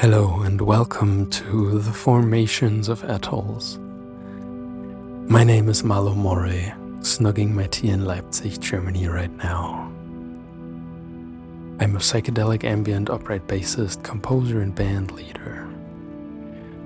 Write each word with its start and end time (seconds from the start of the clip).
Hello 0.00 0.42
and 0.42 0.60
welcome 0.60 1.28
to 1.28 1.80
the 1.80 1.92
Formations 1.92 2.88
of 2.88 3.02
Atolls. 3.02 3.78
My 5.28 5.42
name 5.42 5.68
is 5.68 5.82
Malo 5.82 6.14
Moray, 6.14 6.72
snugging 7.00 7.50
my 7.50 7.66
tea 7.66 7.88
in 7.88 8.04
Leipzig, 8.04 8.60
Germany 8.60 9.08
right 9.08 9.36
now. 9.38 9.92
I'm 11.80 11.96
a 11.96 11.98
psychedelic 11.98 12.62
ambient 12.62 13.10
upright 13.10 13.48
bassist, 13.48 14.04
composer, 14.04 14.60
and 14.60 14.72
band 14.72 15.10
leader. 15.10 15.68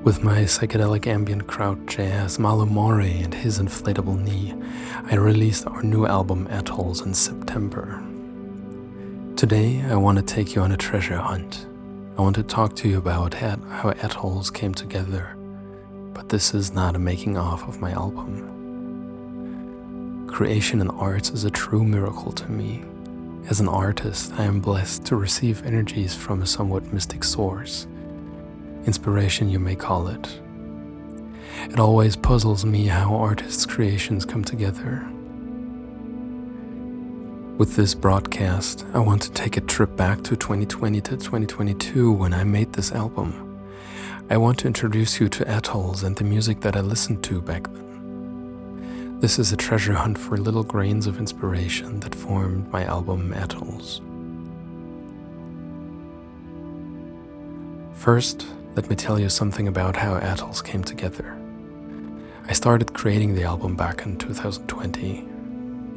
With 0.05 0.25
my 0.25 0.45
psychedelic 0.45 1.07
ambient 1.07 1.47
Kraut 1.47 1.85
jazz, 1.85 2.39
Malo 2.39 2.65
Moray 2.65 3.21
and 3.21 3.35
his 3.35 3.59
inflatable 3.59 4.19
knee, 4.23 4.55
I 5.05 5.17
released 5.17 5.67
our 5.67 5.83
new 5.83 6.07
album 6.07 6.47
Atolls 6.47 7.03
in 7.03 7.13
September. 7.13 8.03
Today, 9.37 9.83
I 9.83 9.97
want 9.97 10.17
to 10.17 10.25
take 10.25 10.55
you 10.55 10.63
on 10.63 10.73
a 10.73 10.79
treasure 10.79 11.19
hunt 11.19 11.67
I 12.17 12.21
want 12.21 12.37
to 12.37 12.43
talk 12.43 12.77
to 12.77 12.89
you 12.91 12.99
about 12.99 13.33
how 13.33 13.89
Atolls 14.03 14.51
came 14.51 14.75
together, 14.75 15.35
but 16.13 16.29
this 16.29 16.53
is 16.53 16.71
not 16.71 16.95
a 16.95 16.99
making 16.99 17.39
off 17.39 17.67
of 17.67 17.81
my 17.81 17.91
album. 17.93 18.59
Creation 20.29 20.83
in 20.83 20.91
arts 20.91 21.31
is 21.31 21.45
a 21.45 21.51
true 21.51 21.83
miracle 21.83 22.31
to 22.33 22.51
me. 22.51 22.85
As 23.49 23.61
an 23.61 23.69
artist, 23.69 24.31
I 24.35 24.45
am 24.45 24.61
blessed 24.61 25.07
to 25.07 25.17
receive 25.17 25.65
energies 25.65 26.15
from 26.15 26.43
a 26.43 26.47
somewhat 26.47 26.93
mystic 26.93 27.25
source. 27.25 27.87
Inspiration, 28.85 29.49
you 29.49 29.59
may 29.59 29.75
call 29.75 30.09
it. 30.09 30.39
It 31.71 31.81
always 31.81 32.15
puzzles 32.15 32.67
me 32.67 32.89
how 32.89 33.15
artists' 33.15 33.65
creations 33.65 34.27
come 34.27 34.45
together 34.45 35.11
with 37.63 37.77
this 37.77 37.95
broadcast, 37.95 38.85
I 38.93 38.99
want 38.99 39.23
to 39.23 39.31
take 39.31 39.57
a 39.57 39.61
trip 39.61 39.95
back 39.95 40.25
to 40.25 40.35
2020 40.35 41.01
to 41.03 41.11
2022 41.11 42.11
when 42.11 42.35
I 42.35 42.43
made 42.43 42.73
this 42.73 42.91
album. 42.91 43.63
I 44.29 44.37
want 44.37 44.59
to 44.59 44.67
introduce 44.67 45.21
you 45.21 45.29
to 45.29 45.45
Atolls 45.45 46.03
and 46.03 46.17
the 46.17 46.25
music 46.25 46.61
that 46.63 46.75
I 46.75 46.81
listened 46.81 47.23
to 47.23 47.41
back 47.41 47.73
then. 47.73 49.21
This 49.21 49.39
is 49.39 49.53
a 49.53 49.57
treasure 49.57 49.93
hunt 49.93 50.19
for 50.19 50.37
little 50.37 50.65
grains 50.65 51.07
of 51.07 51.19
inspiration 51.19 52.01
that 52.01 52.17
formed 52.17 52.69
my 52.73 52.85
album 52.85 53.33
Atolls. 53.33 54.01
First, 57.95 58.45
let 58.75 58.91
me 58.91 58.97
tell 58.97 59.21
you 59.21 59.29
something 59.29 59.69
about 59.69 59.95
how 59.95 60.17
Atolls 60.17 60.63
came 60.63 60.83
together. 60.83 61.39
I 62.49 62.55
started 62.55 62.93
creating 62.93 63.37
the 63.37 63.45
album 63.45 63.77
back 63.77 64.05
in 64.05 64.19
2020. 64.19 65.29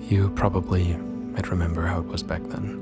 You 0.07 0.29
probably 0.35 0.95
might 1.35 1.51
remember 1.51 1.85
how 1.85 1.99
it 1.99 2.07
was 2.07 2.23
back 2.23 2.41
then. 2.43 2.81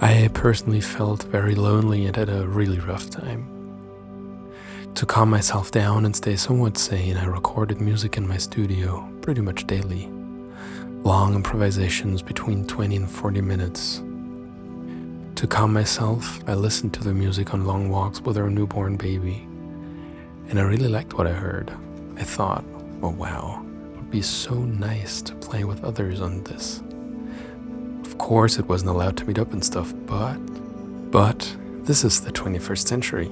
I 0.00 0.30
personally 0.32 0.80
felt 0.80 1.24
very 1.24 1.56
lonely 1.56 2.06
and 2.06 2.14
had 2.14 2.28
a 2.28 2.46
really 2.46 2.78
rough 2.78 3.10
time. 3.10 3.48
To 4.94 5.04
calm 5.04 5.28
myself 5.28 5.72
down 5.72 6.06
and 6.06 6.14
stay 6.14 6.36
somewhat 6.36 6.78
sane, 6.78 7.16
I 7.16 7.24
recorded 7.24 7.80
music 7.80 8.16
in 8.16 8.28
my 8.28 8.36
studio 8.36 9.10
pretty 9.22 9.40
much 9.40 9.66
daily. 9.66 10.08
Long 11.02 11.34
improvisations 11.34 12.22
between 12.22 12.64
20 12.66 12.94
and 12.94 13.10
40 13.10 13.40
minutes. 13.40 14.02
To 15.34 15.46
calm 15.48 15.72
myself, 15.72 16.40
I 16.48 16.54
listened 16.54 16.94
to 16.94 17.02
the 17.02 17.12
music 17.12 17.54
on 17.54 17.66
long 17.66 17.88
walks 17.88 18.20
with 18.20 18.38
our 18.38 18.50
newborn 18.50 18.96
baby. 18.96 19.48
And 20.48 20.60
I 20.60 20.62
really 20.62 20.88
liked 20.88 21.14
what 21.14 21.26
I 21.26 21.32
heard. 21.32 21.72
I 22.16 22.22
thought, 22.22 22.64
oh 23.02 23.10
wow, 23.10 23.64
it 23.92 23.96
would 23.96 24.10
be 24.12 24.22
so 24.22 24.54
nice 24.54 25.20
to 25.22 25.34
play 25.34 25.64
with 25.64 25.82
others 25.82 26.20
on 26.20 26.44
this 26.44 26.82
course, 28.18 28.58
it 28.58 28.66
wasn't 28.66 28.90
allowed 28.90 29.16
to 29.18 29.24
meet 29.24 29.38
up 29.38 29.52
and 29.52 29.64
stuff, 29.64 29.92
but, 30.06 30.36
but 31.10 31.56
this 31.82 32.04
is 32.04 32.20
the 32.20 32.32
21st 32.32 32.86
century. 32.86 33.30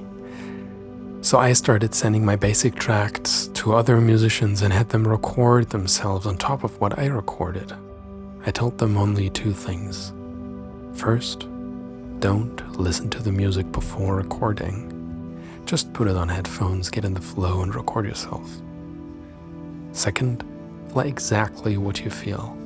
So 1.21 1.37
I 1.37 1.53
started 1.53 1.93
sending 1.93 2.23
my 2.23 2.35
basic 2.35 2.75
tracks 2.75 3.47
to 3.55 3.73
other 3.75 3.99
musicians 3.99 4.61
and 4.61 4.71
had 4.71 4.89
them 4.89 5.07
record 5.07 5.69
themselves 5.69 6.25
on 6.25 6.37
top 6.37 6.63
of 6.63 6.79
what 6.79 6.97
I 6.97 7.07
recorded. 7.07 7.73
I 8.45 8.51
told 8.51 8.77
them 8.77 8.97
only 8.97 9.29
two 9.29 9.51
things. 9.51 10.13
First, 10.93 11.47
don't 12.19 12.79
listen 12.79 13.09
to 13.09 13.21
the 13.21 13.31
music 13.31 13.71
before 13.71 14.15
recording. 14.15 14.93
Just 15.65 15.91
put 15.93 16.07
it 16.07 16.15
on 16.15 16.29
headphones, 16.29 16.89
get 16.89 17.03
in 17.03 17.13
the 17.13 17.21
flow, 17.21 17.61
and 17.61 17.75
record 17.75 18.05
yourself. 18.05 18.49
Second, 19.91 20.45
play 20.89 21.07
exactly 21.07 21.77
what 21.77 22.03
you 22.03 22.09
feel. 22.09 22.57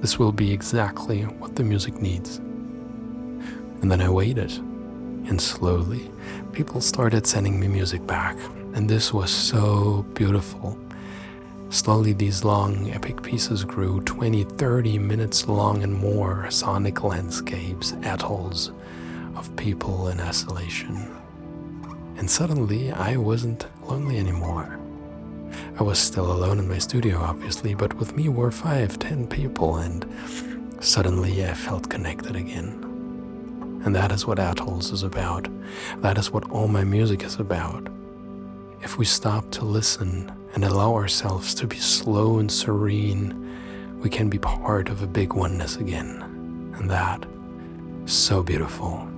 This 0.00 0.18
will 0.18 0.32
be 0.32 0.52
exactly 0.52 1.22
what 1.22 1.56
the 1.56 1.64
music 1.64 2.00
needs. 2.00 2.38
And 3.80 3.90
then 3.90 4.00
I 4.00 4.08
waited, 4.08 4.52
and 5.28 5.40
slowly 5.40 6.10
people 6.52 6.80
started 6.80 7.26
sending 7.26 7.58
me 7.60 7.68
music 7.68 8.06
back, 8.06 8.36
and 8.74 8.88
this 8.88 9.12
was 9.12 9.30
so 9.30 10.04
beautiful. 10.14 10.78
Slowly, 11.70 12.12
these 12.12 12.44
long, 12.44 12.90
epic 12.90 13.22
pieces 13.22 13.64
grew 13.64 14.00
20, 14.02 14.44
30 14.44 14.98
minutes 14.98 15.48
long 15.48 15.82
and 15.82 15.92
more 15.92 16.48
sonic 16.50 17.02
landscapes, 17.02 17.92
atolls 18.04 18.70
of 19.34 19.54
people 19.56 20.08
in 20.08 20.20
isolation. 20.20 21.10
And 22.16 22.30
suddenly, 22.30 22.92
I 22.92 23.16
wasn't 23.16 23.66
lonely 23.86 24.18
anymore. 24.18 24.78
I 25.78 25.82
was 25.82 25.98
still 25.98 26.30
alone 26.30 26.58
in 26.58 26.68
my 26.68 26.78
studio, 26.78 27.18
obviously, 27.18 27.74
but 27.74 27.94
with 27.94 28.16
me 28.16 28.28
were 28.28 28.50
five, 28.50 28.98
ten 28.98 29.26
people, 29.26 29.76
and 29.76 30.06
suddenly 30.80 31.44
I 31.44 31.54
felt 31.54 31.90
connected 31.90 32.36
again. 32.36 32.82
And 33.84 33.94
that 33.94 34.10
is 34.10 34.26
what 34.26 34.38
Atolls 34.38 34.90
is 34.90 35.02
about. 35.02 35.48
That 35.98 36.18
is 36.18 36.30
what 36.30 36.50
all 36.50 36.68
my 36.68 36.84
music 36.84 37.22
is 37.22 37.36
about. 37.36 37.88
If 38.82 38.98
we 38.98 39.04
stop 39.04 39.50
to 39.52 39.64
listen 39.64 40.32
and 40.54 40.64
allow 40.64 40.94
ourselves 40.94 41.54
to 41.54 41.66
be 41.66 41.76
slow 41.76 42.38
and 42.38 42.50
serene, 42.50 43.98
we 44.00 44.10
can 44.10 44.28
be 44.28 44.38
part 44.38 44.88
of 44.88 45.02
a 45.02 45.06
big 45.06 45.32
oneness 45.32 45.76
again. 45.76 46.22
And 46.78 46.90
that 46.90 47.24
so 48.06 48.42
beautiful. 48.42 49.08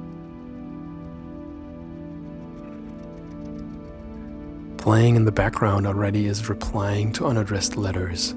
Playing 4.88 5.16
in 5.16 5.26
the 5.26 5.32
background 5.32 5.86
already 5.86 6.24
is 6.24 6.48
Replying 6.48 7.12
to 7.12 7.26
Unaddressed 7.26 7.76
Letters, 7.76 8.34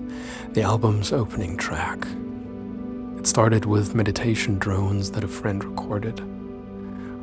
the 0.49 0.63
album's 0.63 1.13
opening 1.13 1.55
track. 1.55 2.05
It 3.17 3.25
started 3.25 3.63
with 3.63 3.95
meditation 3.95 4.59
drones 4.59 5.11
that 5.11 5.23
a 5.23 5.29
friend 5.29 5.63
recorded. 5.63 6.19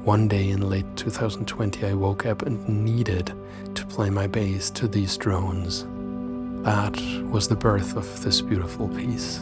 One 0.03 0.29
day 0.29 0.49
in 0.49 0.71
late 0.71 0.87
2020, 0.97 1.85
I 1.85 1.93
woke 1.93 2.25
up 2.25 2.41
and 2.41 2.67
needed 2.87 3.35
to 3.75 3.85
play 3.85 4.09
my 4.09 4.27
bass 4.27 4.71
to 4.71 4.89
these 4.89 5.19
drones. 5.19 5.85
That 6.65 6.99
was 7.31 7.49
the 7.49 7.55
birth 7.55 7.99
of 7.99 8.25
this 8.25 8.41
beautiful 8.41 8.89
piece. 8.89 9.41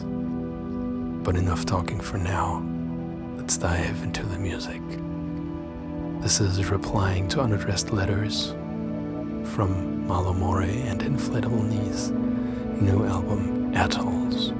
But 1.23 1.37
enough 1.37 1.65
talking 1.65 2.01
for 2.01 2.17
now. 2.17 2.61
Let's 3.37 3.57
dive 3.57 4.03
into 4.03 4.25
the 4.25 4.37
music. 4.37 4.81
This 6.21 6.41
is 6.41 6.69
Replying 6.69 7.29
to 7.29 7.39
Unaddressed 7.39 7.93
Letters 7.93 8.53
from 9.53 10.05
Malo 10.07 10.33
Moray 10.33 10.81
and 10.81 11.01
Inflatable 11.01 11.67
Knees' 11.67 12.11
new 12.81 13.05
album, 13.05 13.73
Atolls. 13.75 14.51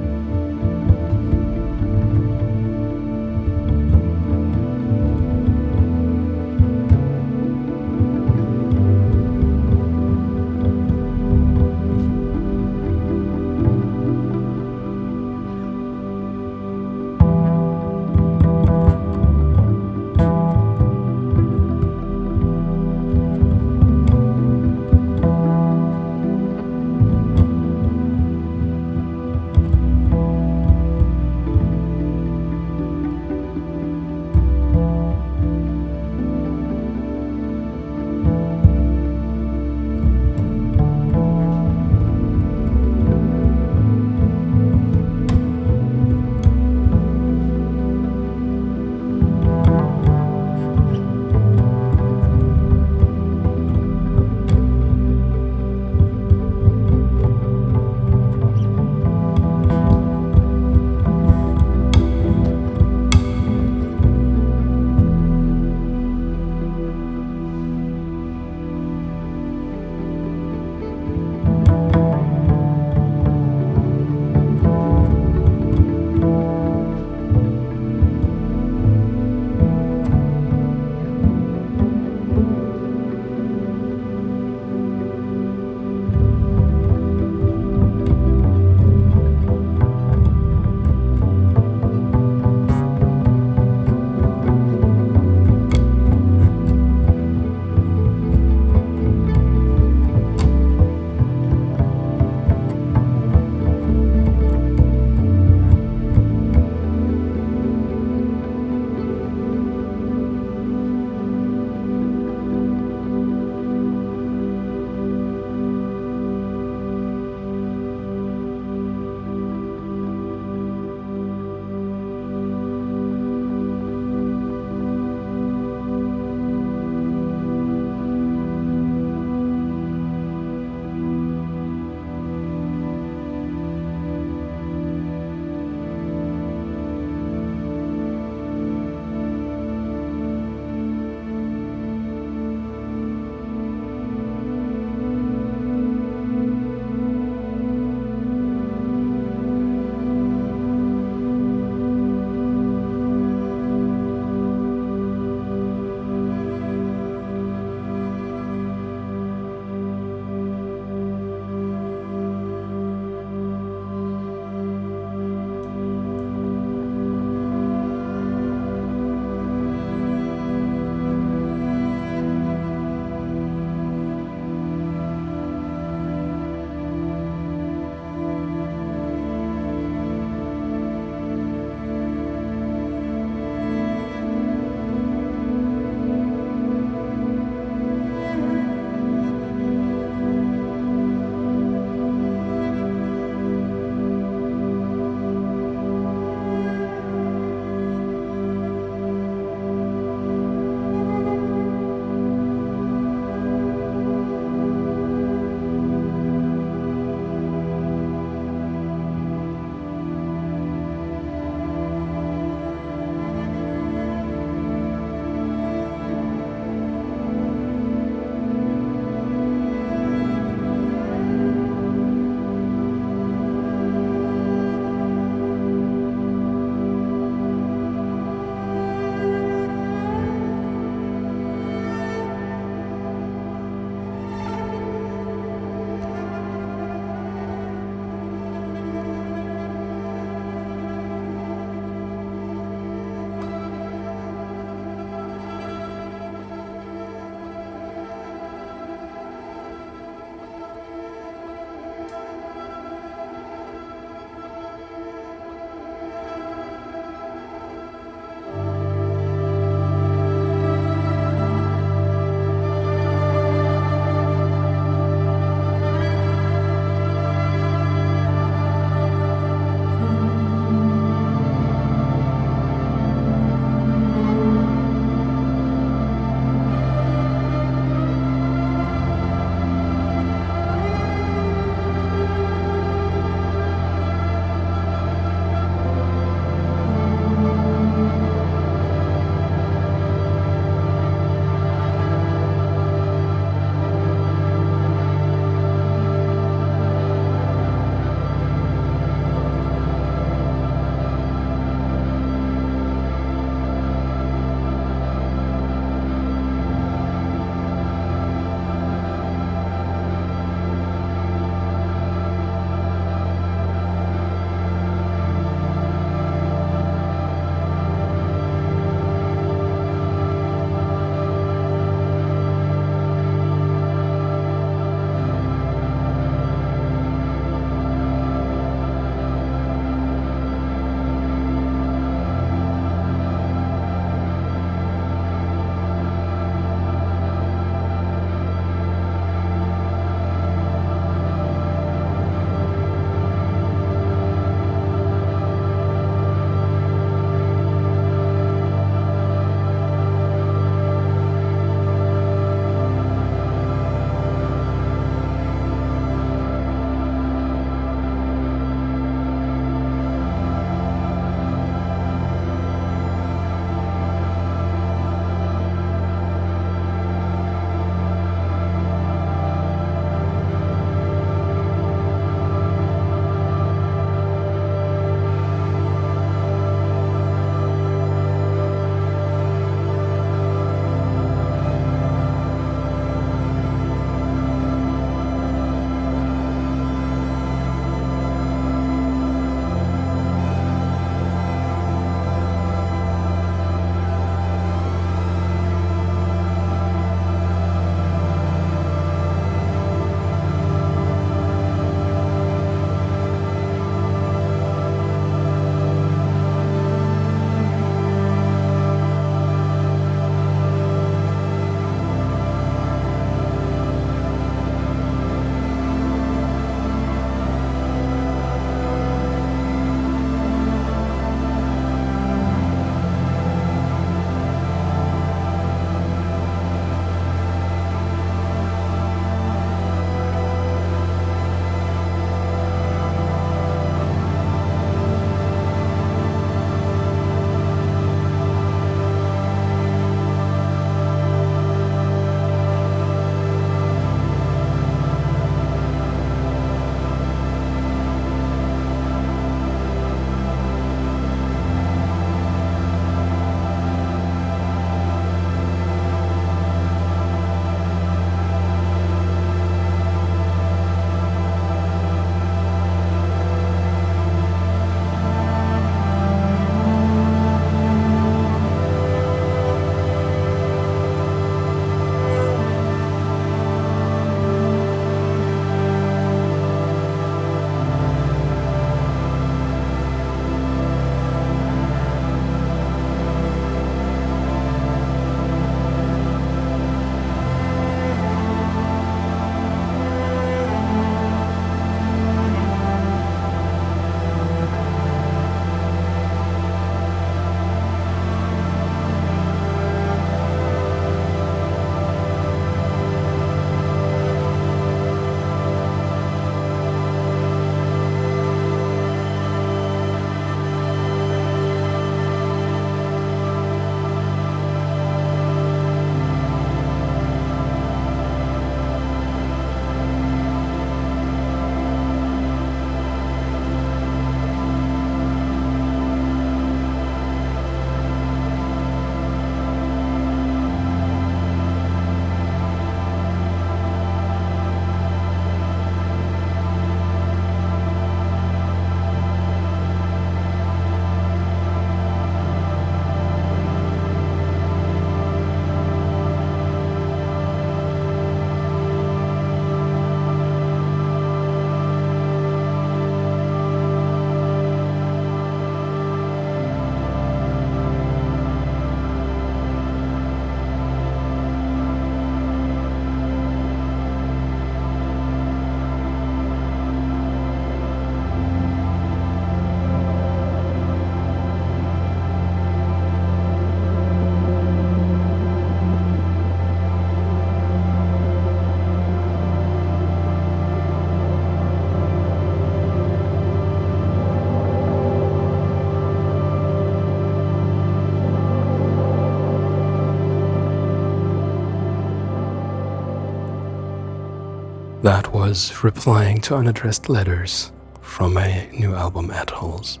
Was 595.38 595.84
replying 595.84 596.40
to 596.42 596.56
unaddressed 596.56 597.08
letters 597.08 597.70
from 598.00 598.34
my 598.34 598.68
new 598.72 598.92
album 598.92 599.30
Atolls. 599.30 600.00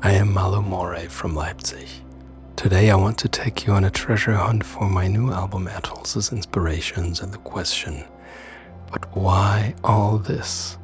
I 0.00 0.12
am 0.12 0.32
Malo 0.32 0.62
Moray 0.62 1.06
from 1.08 1.34
Leipzig. 1.34 1.86
Today 2.56 2.90
I 2.90 2.96
want 2.96 3.18
to 3.18 3.28
take 3.28 3.66
you 3.66 3.74
on 3.74 3.84
a 3.84 3.90
treasure 3.90 4.32
hunt 4.32 4.64
for 4.64 4.88
my 4.88 5.06
new 5.06 5.30
album 5.30 5.68
Atolls' 5.68 6.32
inspirations 6.32 7.20
and 7.20 7.30
the 7.30 7.38
question, 7.38 8.04
but 8.90 9.14
why 9.14 9.74
all 9.84 10.16
this? 10.16 10.78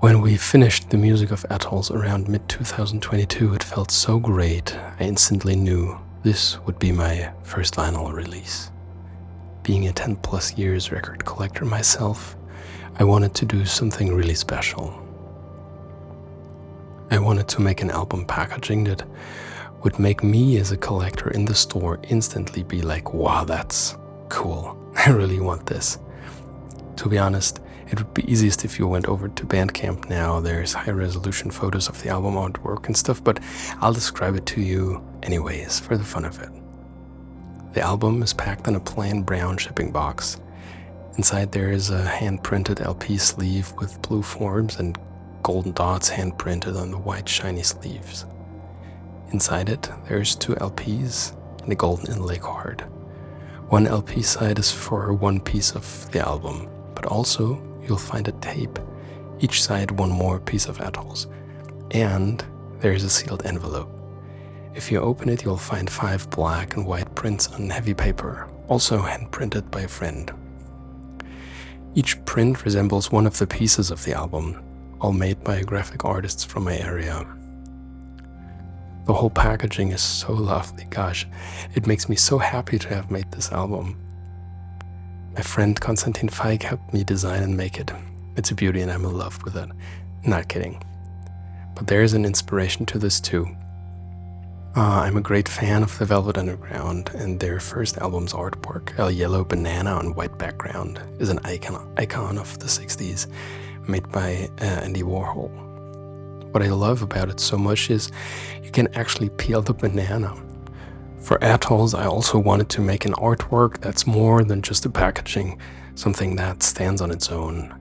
When 0.00 0.20
we 0.20 0.36
finished 0.36 0.90
the 0.90 0.98
music 0.98 1.30
of 1.30 1.46
Atolls 1.48 1.90
around 1.90 2.28
mid 2.28 2.46
2022, 2.50 3.54
it 3.54 3.64
felt 3.64 3.90
so 3.90 4.18
great, 4.18 4.76
I 5.00 5.04
instantly 5.04 5.56
knew 5.56 5.98
this 6.22 6.60
would 6.66 6.78
be 6.78 6.92
my 6.92 7.32
first 7.42 7.74
vinyl 7.74 8.12
release. 8.12 8.70
Being 9.64 9.88
a 9.88 9.94
10 9.94 10.16
plus 10.16 10.58
years 10.58 10.92
record 10.92 11.24
collector 11.24 11.64
myself, 11.64 12.36
I 12.98 13.04
wanted 13.04 13.34
to 13.36 13.46
do 13.46 13.64
something 13.64 14.14
really 14.14 14.34
special. 14.34 14.92
I 17.10 17.18
wanted 17.18 17.48
to 17.48 17.62
make 17.62 17.80
an 17.80 17.90
album 17.90 18.26
packaging 18.26 18.84
that 18.84 19.04
would 19.82 19.98
make 19.98 20.22
me 20.22 20.58
as 20.58 20.70
a 20.70 20.76
collector 20.76 21.30
in 21.30 21.46
the 21.46 21.54
store 21.54 21.98
instantly 22.10 22.62
be 22.62 22.82
like, 22.82 23.14
wow, 23.14 23.44
that's 23.44 23.96
cool. 24.28 24.76
I 24.96 25.08
really 25.08 25.40
want 25.40 25.64
this. 25.64 25.98
To 26.96 27.08
be 27.08 27.16
honest, 27.16 27.60
it 27.88 27.98
would 27.98 28.12
be 28.12 28.30
easiest 28.30 28.66
if 28.66 28.78
you 28.78 28.86
went 28.86 29.06
over 29.06 29.28
to 29.28 29.46
Bandcamp 29.46 30.10
now. 30.10 30.40
There's 30.40 30.74
high 30.74 30.90
resolution 30.90 31.50
photos 31.50 31.88
of 31.88 32.02
the 32.02 32.10
album 32.10 32.34
artwork 32.34 32.84
and 32.84 32.94
stuff, 32.94 33.24
but 33.24 33.40
I'll 33.80 33.94
describe 33.94 34.36
it 34.36 34.44
to 34.44 34.60
you 34.60 35.02
anyways 35.22 35.80
for 35.80 35.96
the 35.96 36.04
fun 36.04 36.26
of 36.26 36.38
it. 36.42 36.50
The 37.74 37.80
album 37.80 38.22
is 38.22 38.32
packed 38.32 38.68
in 38.68 38.76
a 38.76 38.80
plain 38.80 39.22
brown 39.22 39.58
shipping 39.58 39.90
box. 39.90 40.40
Inside 41.16 41.50
there 41.50 41.72
is 41.72 41.90
a 41.90 42.04
hand-printed 42.04 42.80
LP 42.80 43.18
sleeve 43.18 43.72
with 43.78 44.00
blue 44.00 44.22
forms 44.22 44.78
and 44.78 44.96
golden 45.42 45.72
dots 45.72 46.08
hand-printed 46.08 46.76
on 46.76 46.92
the 46.92 46.98
white 46.98 47.28
shiny 47.28 47.64
sleeves. 47.64 48.26
Inside 49.32 49.68
it, 49.68 49.90
there's 50.08 50.36
two 50.36 50.54
LPs 50.54 51.36
and 51.64 51.72
a 51.72 51.74
golden 51.74 52.14
inlay 52.14 52.38
card. 52.38 52.82
One 53.70 53.88
LP 53.88 54.22
side 54.22 54.60
is 54.60 54.70
for 54.70 55.12
one 55.12 55.40
piece 55.40 55.74
of 55.74 56.08
the 56.12 56.20
album, 56.20 56.68
but 56.94 57.06
also 57.06 57.60
you'll 57.82 57.98
find 57.98 58.28
a 58.28 58.32
tape, 58.32 58.78
each 59.40 59.64
side 59.64 59.90
one 59.90 60.10
more 60.10 60.38
piece 60.38 60.66
of 60.66 60.80
atolls, 60.80 61.26
and 61.90 62.44
there's 62.78 63.02
a 63.02 63.10
sealed 63.10 63.44
envelope. 63.44 63.93
If 64.74 64.90
you 64.90 65.00
open 65.00 65.28
it, 65.28 65.44
you'll 65.44 65.56
find 65.56 65.88
five 65.88 66.28
black 66.30 66.76
and 66.76 66.84
white 66.84 67.14
prints 67.14 67.46
on 67.52 67.70
heavy 67.70 67.94
paper, 67.94 68.48
also 68.66 68.98
hand 68.98 69.30
printed 69.30 69.70
by 69.70 69.82
a 69.82 69.88
friend. 69.88 70.32
Each 71.94 72.22
print 72.24 72.64
resembles 72.64 73.12
one 73.12 73.26
of 73.26 73.38
the 73.38 73.46
pieces 73.46 73.92
of 73.92 74.02
the 74.02 74.14
album, 74.14 74.60
all 75.00 75.12
made 75.12 75.44
by 75.44 75.62
graphic 75.62 76.04
artists 76.04 76.42
from 76.42 76.64
my 76.64 76.76
area. 76.76 77.24
The 79.06 79.14
whole 79.14 79.30
packaging 79.30 79.92
is 79.92 80.00
so 80.00 80.32
lovely, 80.32 80.86
gosh, 80.90 81.26
it 81.74 81.86
makes 81.86 82.08
me 82.08 82.16
so 82.16 82.38
happy 82.38 82.78
to 82.80 82.88
have 82.88 83.12
made 83.12 83.30
this 83.30 83.52
album. 83.52 83.96
My 85.36 85.42
friend 85.42 85.80
Konstantin 85.80 86.28
Feig 86.28 86.64
helped 86.64 86.92
me 86.92 87.04
design 87.04 87.44
and 87.44 87.56
make 87.56 87.78
it. 87.78 87.92
It's 88.36 88.50
a 88.50 88.54
beauty 88.56 88.80
and 88.80 88.90
I'm 88.90 89.04
in 89.04 89.16
love 89.16 89.40
with 89.44 89.56
it. 89.56 89.68
Not 90.26 90.48
kidding. 90.48 90.82
But 91.76 91.86
there 91.86 92.02
is 92.02 92.14
an 92.14 92.24
inspiration 92.24 92.86
to 92.86 92.98
this 92.98 93.20
too. 93.20 93.56
Uh, 94.76 95.02
I'm 95.06 95.16
a 95.16 95.20
great 95.20 95.48
fan 95.48 95.84
of 95.84 95.96
the 95.98 96.04
Velvet 96.04 96.36
Underground, 96.36 97.12
and 97.14 97.38
their 97.38 97.60
first 97.60 97.96
album's 97.98 98.32
artwork, 98.32 98.98
a 98.98 99.08
yellow 99.12 99.44
banana 99.44 99.90
on 99.90 100.16
white 100.16 100.36
background, 100.36 101.00
is 101.20 101.28
an 101.28 101.38
icon, 101.44 101.94
icon 101.96 102.38
of 102.38 102.58
the 102.58 102.66
60s, 102.66 103.28
made 103.86 104.10
by 104.10 104.50
uh, 104.60 104.64
Andy 104.64 105.04
Warhol. 105.04 105.48
What 106.52 106.60
I 106.64 106.70
love 106.70 107.02
about 107.02 107.28
it 107.28 107.38
so 107.38 107.56
much 107.56 107.88
is 107.88 108.10
you 108.64 108.72
can 108.72 108.92
actually 108.96 109.28
peel 109.28 109.62
the 109.62 109.72
banana. 109.72 110.34
For 111.20 111.38
Atolls, 111.40 111.94
I 111.94 112.06
also 112.06 112.36
wanted 112.36 112.68
to 112.70 112.80
make 112.80 113.04
an 113.04 113.12
artwork 113.12 113.78
that's 113.78 114.08
more 114.08 114.42
than 114.42 114.60
just 114.60 114.82
the 114.82 114.90
packaging, 114.90 115.60
something 115.94 116.34
that 116.34 116.64
stands 116.64 117.00
on 117.00 117.12
its 117.12 117.30
own. 117.30 117.72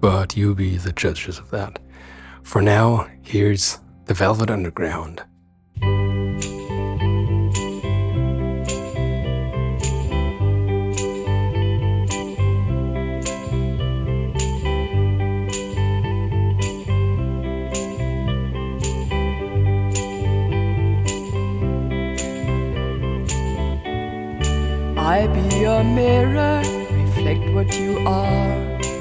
But 0.00 0.38
you 0.38 0.54
be 0.54 0.78
the 0.78 0.92
judges 0.92 1.38
of 1.38 1.50
that. 1.50 1.80
For 2.44 2.62
now, 2.62 3.08
here's 3.20 3.78
The 4.06 4.14
Velvet 4.14 4.48
Underground 4.48 5.22
I 25.02 25.26
be 25.26 25.58
your 25.58 25.82
mirror, 25.82 26.62
reflect 26.92 27.52
what 27.52 27.76
you 27.76 27.98
are, 28.06 28.52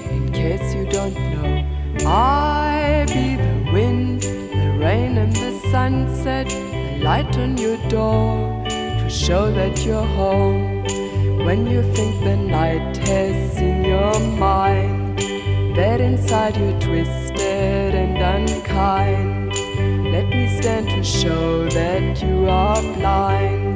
in 0.10 0.32
case 0.34 0.74
you 0.74 0.86
don't 0.86 1.14
know. 1.14 2.08
I 2.08 3.06
be 3.08 3.36
the 3.36 3.72
wind, 3.72 4.24
the 4.24 4.78
rain, 4.80 5.20
and 5.20 5.32
the 5.32 5.60
sunset, 5.70 6.50
the 6.50 7.04
light 7.04 7.38
on 7.38 7.56
your 7.56 7.78
door, 7.88 8.64
to 8.68 9.10
show 9.12 9.52
that 9.52 9.86
you're 9.86 10.12
home. 10.18 10.84
When 11.46 11.68
you 11.68 11.84
think 11.94 12.24
the 12.24 12.36
night 12.36 12.98
has 13.08 13.56
seen 13.56 13.86
your 13.86 14.20
mind, 14.40 15.20
that 15.76 16.02
inside 16.02 16.58
you're 16.58 16.80
twisted 16.80 17.94
and 17.94 18.18
unkind. 18.18 19.54
Let 20.12 20.28
me 20.30 20.60
stand 20.60 20.90
to 20.90 21.04
show 21.04 21.70
that 21.70 22.24
you 22.24 22.50
are 22.50 22.82
blind 22.96 23.71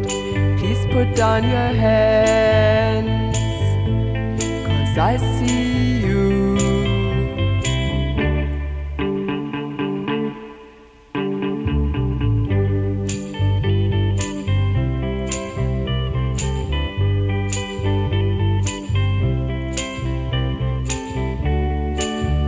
put 0.92 1.16
down 1.16 1.44
your 1.44 1.72
hands, 1.86 3.38
cause 4.68 4.98
I 4.98 5.18
see 5.18 6.00
you. 6.06 6.56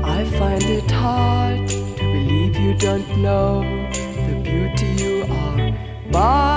I 0.04 0.24
find 0.40 0.64
it 0.64 0.90
hard 0.92 1.68
to 1.70 1.76
believe 1.98 2.56
you 2.58 2.74
don't 2.76 3.08
know 3.18 3.64
the 4.28 4.36
beauty 4.44 4.88
you 5.04 5.16
are. 5.30 5.72
But 6.12 6.57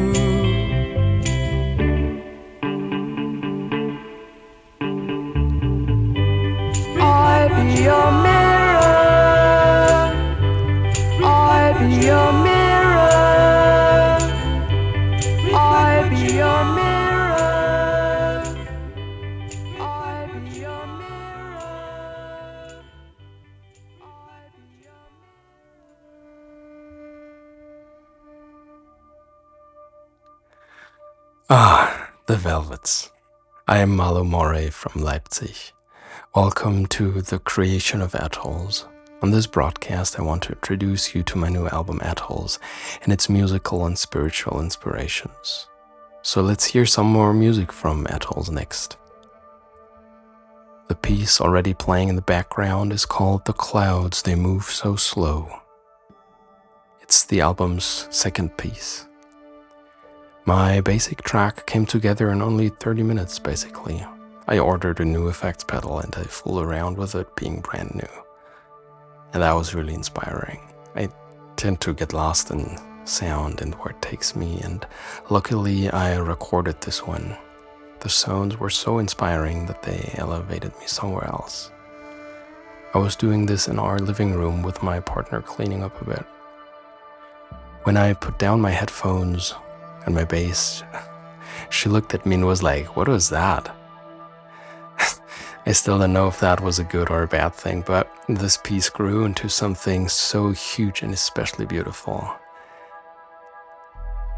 I 32.81 33.77
am 33.77 33.95
Malo 33.95 34.23
Moray 34.23 34.71
from 34.71 35.03
Leipzig. 35.03 35.55
Welcome 36.33 36.87
to 36.87 37.21
the 37.21 37.37
creation 37.37 38.01
of 38.01 38.15
Atolls. 38.15 38.87
On 39.21 39.29
this 39.29 39.45
broadcast, 39.45 40.19
I 40.19 40.23
want 40.23 40.41
to 40.43 40.53
introduce 40.53 41.13
you 41.13 41.21
to 41.23 41.37
my 41.37 41.47
new 41.47 41.67
album 41.67 41.99
Atolls 42.01 42.57
and 43.03 43.13
its 43.13 43.29
musical 43.29 43.85
and 43.85 43.99
spiritual 43.99 44.59
inspirations. 44.59 45.67
So 46.23 46.41
let's 46.41 46.65
hear 46.65 46.87
some 46.87 47.05
more 47.05 47.33
music 47.33 47.71
from 47.71 48.07
Atolls 48.07 48.49
next. 48.49 48.97
The 50.87 50.95
piece 50.95 51.39
already 51.39 51.75
playing 51.75 52.09
in 52.09 52.15
the 52.15 52.23
background 52.23 52.93
is 52.93 53.05
called 53.05 53.45
The 53.45 53.53
Clouds 53.53 54.23
They 54.23 54.33
Move 54.33 54.63
So 54.63 54.95
Slow. 54.95 55.51
It's 56.99 57.25
the 57.25 57.41
album's 57.41 58.07
second 58.09 58.57
piece. 58.57 59.05
My 60.45 60.81
basic 60.81 61.21
track 61.21 61.67
came 61.67 61.85
together 61.85 62.31
in 62.31 62.41
only 62.41 62.69
30 62.69 63.03
minutes, 63.03 63.37
basically. 63.37 64.03
I 64.47 64.57
ordered 64.57 64.99
a 64.99 65.05
new 65.05 65.27
effects 65.27 65.63
pedal 65.63 65.99
and 65.99 66.13
I 66.15 66.23
fooled 66.23 66.65
around 66.65 66.97
with 66.97 67.13
it 67.13 67.35
being 67.35 67.61
brand 67.61 67.93
new. 67.93 68.23
And 69.33 69.43
that 69.43 69.53
was 69.53 69.75
really 69.75 69.93
inspiring. 69.93 70.59
I 70.95 71.09
tend 71.57 71.79
to 71.81 71.93
get 71.93 72.11
lost 72.11 72.49
in 72.49 72.75
sound 73.05 73.61
and 73.61 73.75
where 73.75 73.91
it 73.91 74.01
takes 74.01 74.35
me, 74.35 74.59
and 74.61 74.85
luckily 75.29 75.91
I 75.91 76.17
recorded 76.17 76.81
this 76.81 77.05
one. 77.05 77.37
The 77.99 78.09
sounds 78.09 78.59
were 78.59 78.71
so 78.71 78.97
inspiring 78.97 79.67
that 79.67 79.83
they 79.83 80.15
elevated 80.17 80.71
me 80.79 80.87
somewhere 80.87 81.25
else. 81.25 81.71
I 82.95 82.97
was 82.97 83.15
doing 83.15 83.45
this 83.45 83.67
in 83.67 83.77
our 83.77 83.99
living 83.99 84.33
room 84.33 84.63
with 84.63 84.81
my 84.81 84.99
partner 84.99 85.39
cleaning 85.41 85.83
up 85.83 86.01
a 86.01 86.05
bit. 86.05 86.25
When 87.83 87.95
I 87.95 88.13
put 88.13 88.39
down 88.39 88.59
my 88.59 88.71
headphones 88.71 89.53
and 90.05 90.15
my 90.15 90.25
bass, 90.25 90.83
she 91.69 91.89
looked 91.89 92.13
at 92.13 92.25
me 92.25 92.35
and 92.35 92.45
was 92.45 92.63
like, 92.63 92.95
What 92.95 93.07
was 93.07 93.29
that? 93.29 93.75
I 95.65 95.73
still 95.73 95.99
don't 95.99 96.13
know 96.13 96.27
if 96.27 96.39
that 96.39 96.59
was 96.59 96.79
a 96.79 96.83
good 96.83 97.11
or 97.11 97.21
a 97.21 97.27
bad 97.27 97.53
thing, 97.53 97.83
but 97.85 98.11
this 98.27 98.57
piece 98.57 98.89
grew 98.89 99.25
into 99.25 99.47
something 99.47 100.09
so 100.09 100.51
huge 100.51 101.03
and 101.03 101.13
especially 101.13 101.65
beautiful. 101.65 102.27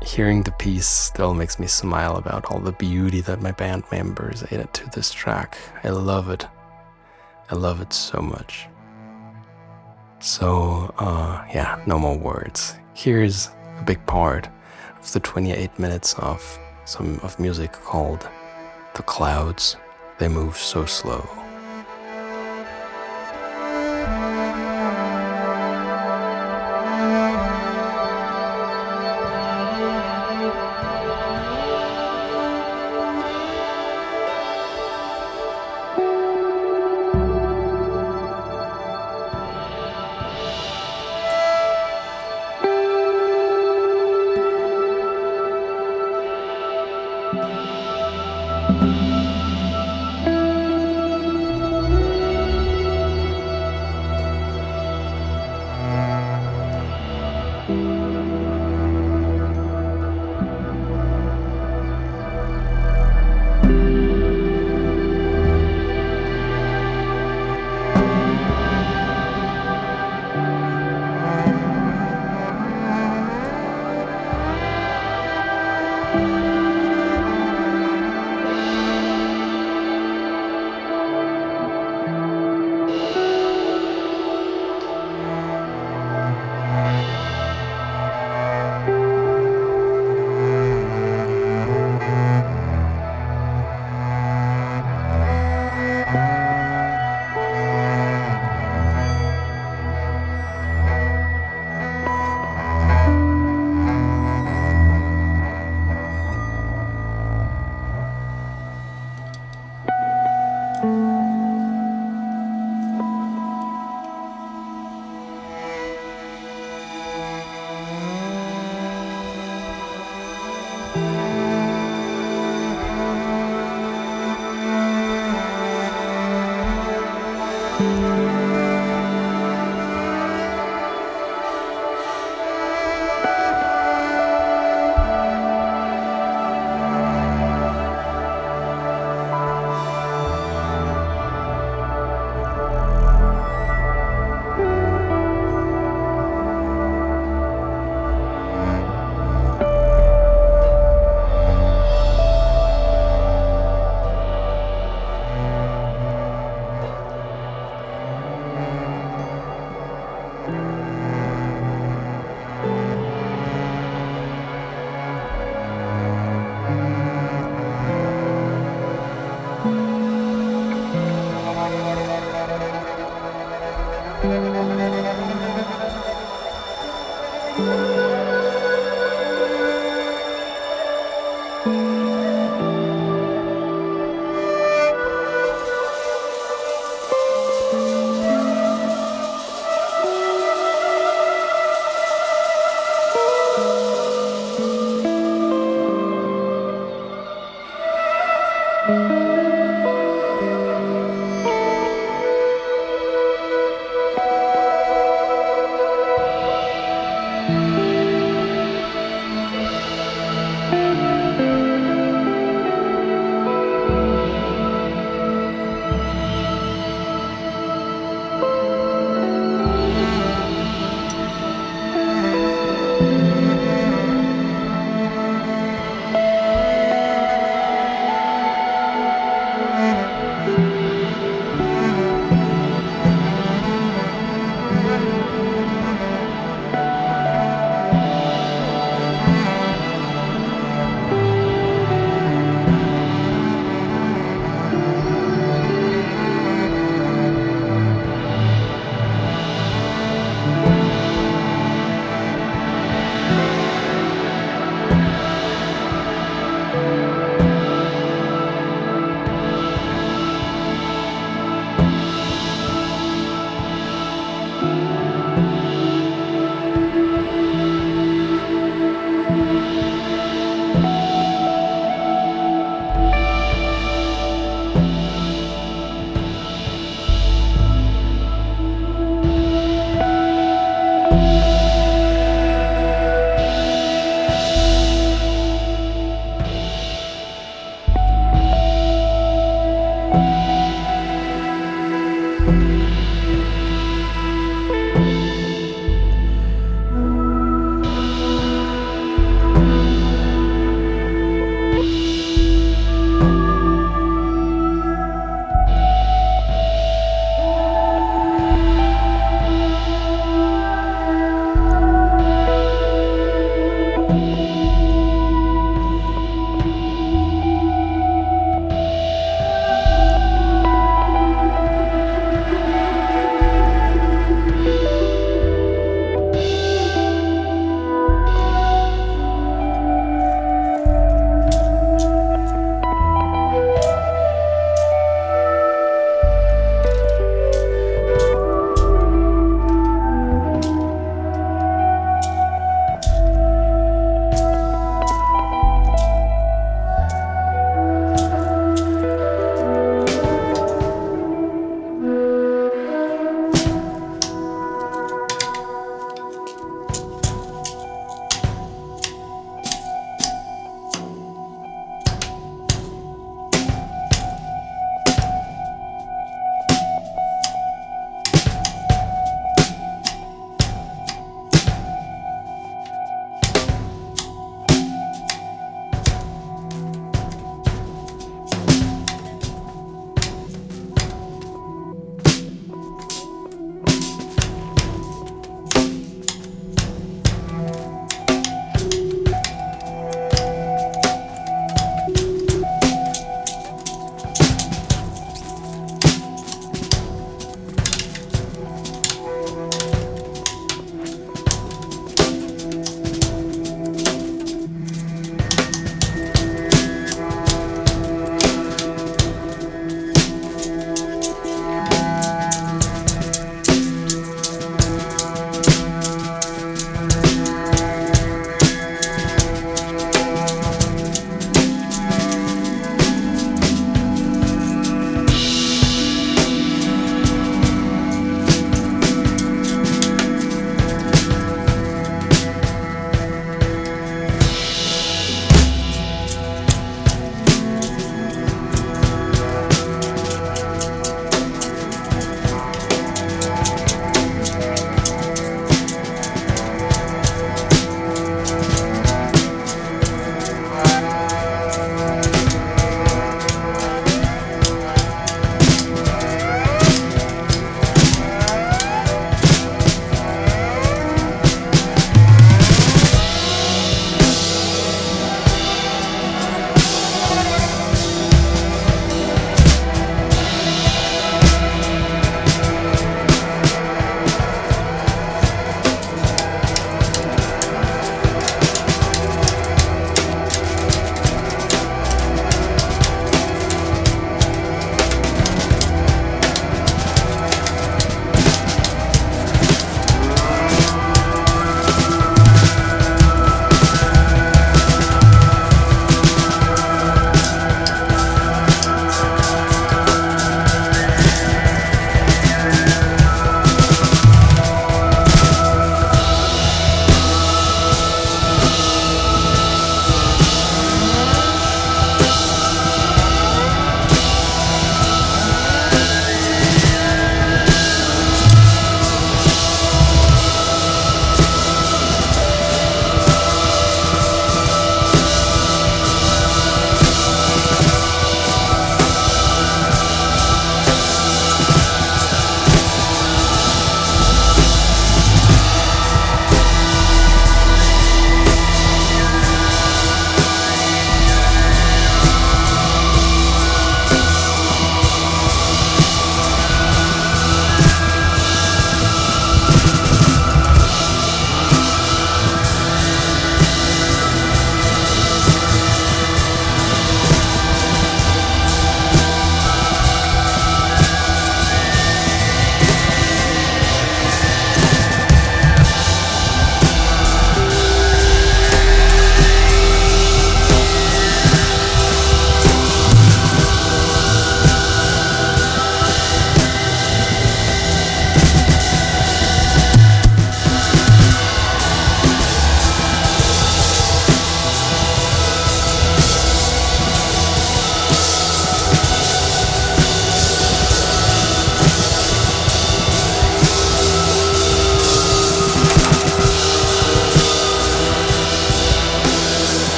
Hearing 0.00 0.44
the 0.44 0.52
piece 0.52 0.86
still 0.86 1.34
makes 1.34 1.58
me 1.58 1.66
smile 1.66 2.16
about 2.16 2.44
all 2.46 2.60
the 2.60 2.70
beauty 2.70 3.20
that 3.22 3.42
my 3.42 3.50
band 3.50 3.82
members 3.90 4.44
added 4.44 4.72
to 4.74 4.88
this 4.90 5.12
track. 5.12 5.58
I 5.82 5.88
love 5.88 6.30
it. 6.30 6.46
I 7.50 7.56
love 7.56 7.80
it 7.80 7.92
so 7.92 8.20
much. 8.20 8.68
So, 10.20 10.94
uh, 10.98 11.44
yeah, 11.52 11.82
no 11.86 11.98
more 11.98 12.16
words. 12.16 12.76
Here's 12.94 13.48
a 13.78 13.82
big 13.84 14.04
part 14.06 14.48
of 15.00 15.12
the 15.12 15.20
28 15.20 15.78
minutes 15.78 16.14
of 16.14 16.58
some 16.84 17.20
of 17.22 17.38
music 17.38 17.72
called 17.72 18.28
The 18.94 19.02
Clouds 19.02 19.76
they 20.18 20.28
move 20.28 20.56
so 20.56 20.84
slow. 20.84 21.37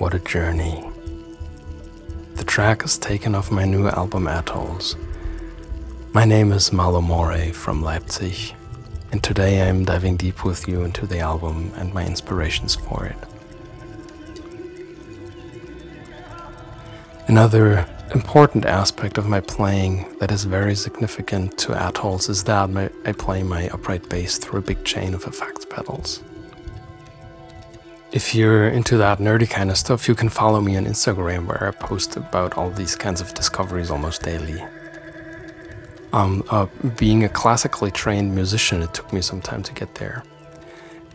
What 0.00 0.14
a 0.14 0.18
journey. 0.18 0.82
The 2.36 2.44
track 2.44 2.86
is 2.86 2.96
taken 2.96 3.34
off 3.34 3.50
my 3.50 3.66
new 3.66 3.86
album 3.86 4.26
Atolls. 4.28 4.96
My 6.14 6.24
name 6.24 6.52
is 6.52 6.72
Malo 6.72 7.02
Moray 7.02 7.50
from 7.50 7.82
Leipzig, 7.82 8.54
and 9.12 9.22
today 9.22 9.60
I 9.60 9.66
am 9.66 9.84
diving 9.84 10.16
deep 10.16 10.42
with 10.42 10.66
you 10.66 10.84
into 10.84 11.06
the 11.06 11.18
album 11.18 11.70
and 11.76 11.92
my 11.92 12.06
inspirations 12.06 12.74
for 12.74 13.04
it. 13.04 13.18
Another 17.26 17.86
important 18.14 18.64
aspect 18.64 19.18
of 19.18 19.28
my 19.28 19.40
playing 19.40 20.16
that 20.18 20.32
is 20.32 20.44
very 20.44 20.76
significant 20.76 21.58
to 21.58 21.74
Atolls 21.74 22.30
is 22.30 22.44
that 22.44 22.70
I 23.04 23.12
play 23.12 23.42
my 23.42 23.68
upright 23.68 24.08
bass 24.08 24.38
through 24.38 24.60
a 24.60 24.62
big 24.62 24.82
chain 24.82 25.12
of 25.12 25.26
effects 25.26 25.66
pedals. 25.66 26.22
If 28.12 28.34
you're 28.34 28.68
into 28.68 28.96
that 28.96 29.18
nerdy 29.18 29.48
kind 29.48 29.70
of 29.70 29.76
stuff, 29.76 30.08
you 30.08 30.16
can 30.16 30.28
follow 30.28 30.60
me 30.60 30.76
on 30.76 30.84
Instagram 30.84 31.46
where 31.46 31.68
I 31.68 31.70
post 31.70 32.16
about 32.16 32.58
all 32.58 32.68
these 32.68 32.96
kinds 32.96 33.20
of 33.20 33.32
discoveries 33.34 33.88
almost 33.88 34.22
daily. 34.22 34.60
Um, 36.12 36.42
uh, 36.50 36.66
being 36.98 37.22
a 37.22 37.28
classically 37.28 37.92
trained 37.92 38.34
musician, 38.34 38.82
it 38.82 38.92
took 38.94 39.12
me 39.12 39.20
some 39.20 39.40
time 39.40 39.62
to 39.62 39.72
get 39.72 39.94
there. 39.94 40.24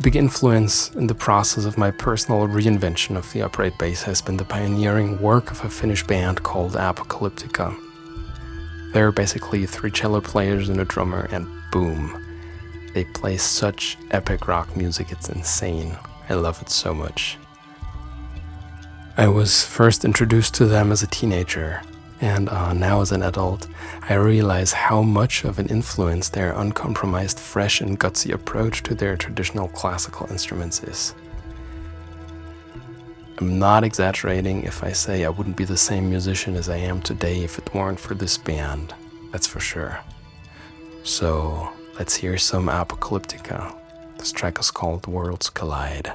Big 0.01 0.15
influence 0.15 0.89
in 0.91 1.07
the 1.07 1.15
process 1.15 1.65
of 1.65 1.77
my 1.77 1.91
personal 1.91 2.47
reinvention 2.47 3.17
of 3.17 3.29
the 3.33 3.41
upright 3.41 3.77
bass 3.77 4.03
has 4.03 4.21
been 4.21 4.37
the 4.37 4.45
pioneering 4.45 5.21
work 5.21 5.51
of 5.51 5.65
a 5.65 5.69
Finnish 5.69 6.07
band 6.07 6.43
called 6.43 6.75
Apocalyptica. 6.75 7.77
They're 8.93 9.11
basically 9.11 9.65
three 9.65 9.91
cello 9.91 10.21
players 10.21 10.69
and 10.69 10.79
a 10.79 10.85
drummer, 10.85 11.27
and 11.29 11.45
boom, 11.73 12.25
they 12.93 13.03
play 13.03 13.35
such 13.35 13.97
epic 14.11 14.47
rock 14.47 14.77
music, 14.77 15.11
it's 15.11 15.27
insane. 15.27 15.97
I 16.29 16.33
love 16.33 16.61
it 16.61 16.69
so 16.69 16.93
much. 16.93 17.37
I 19.17 19.27
was 19.27 19.63
first 19.63 20.03
introduced 20.03 20.55
to 20.55 20.65
them 20.65 20.91
as 20.91 21.01
a 21.01 21.07
teenager, 21.07 21.81
and 22.19 22.49
uh, 22.49 22.73
now 22.73 23.01
as 23.01 23.11
an 23.11 23.23
adult, 23.23 23.67
I 24.09 24.15
realize 24.15 24.73
how 24.73 25.01
much 25.03 25.45
of 25.45 25.57
an 25.57 25.67
influence 25.67 26.29
their 26.29 26.51
uncompromised, 26.51 27.39
fresh, 27.39 27.79
and 27.79 27.99
gutsy 27.99 28.33
approach 28.33 28.83
to 28.83 28.95
their 28.95 29.15
traditional 29.15 29.69
classical 29.69 30.27
instruments 30.29 30.83
is. 30.83 31.13
I'm 33.37 33.59
not 33.59 33.83
exaggerating 33.83 34.63
if 34.63 34.83
I 34.83 34.91
say 34.91 35.25
I 35.25 35.29
wouldn't 35.29 35.57
be 35.57 35.65
the 35.65 35.77
same 35.77 36.09
musician 36.09 36.55
as 36.55 36.69
I 36.69 36.77
am 36.77 37.01
today 37.01 37.43
if 37.43 37.57
it 37.57 37.73
weren't 37.73 37.99
for 37.99 38.15
this 38.15 38.37
band, 38.37 38.93
that's 39.31 39.47
for 39.47 39.59
sure. 39.59 39.99
So, 41.03 41.69
let's 41.99 42.15
hear 42.15 42.37
some 42.37 42.67
Apocalyptica. 42.67 43.75
This 44.25 44.31
track 44.31 44.59
is 44.59 44.71
called 44.71 45.05
Worlds 45.05 45.51
Collide. 45.51 46.13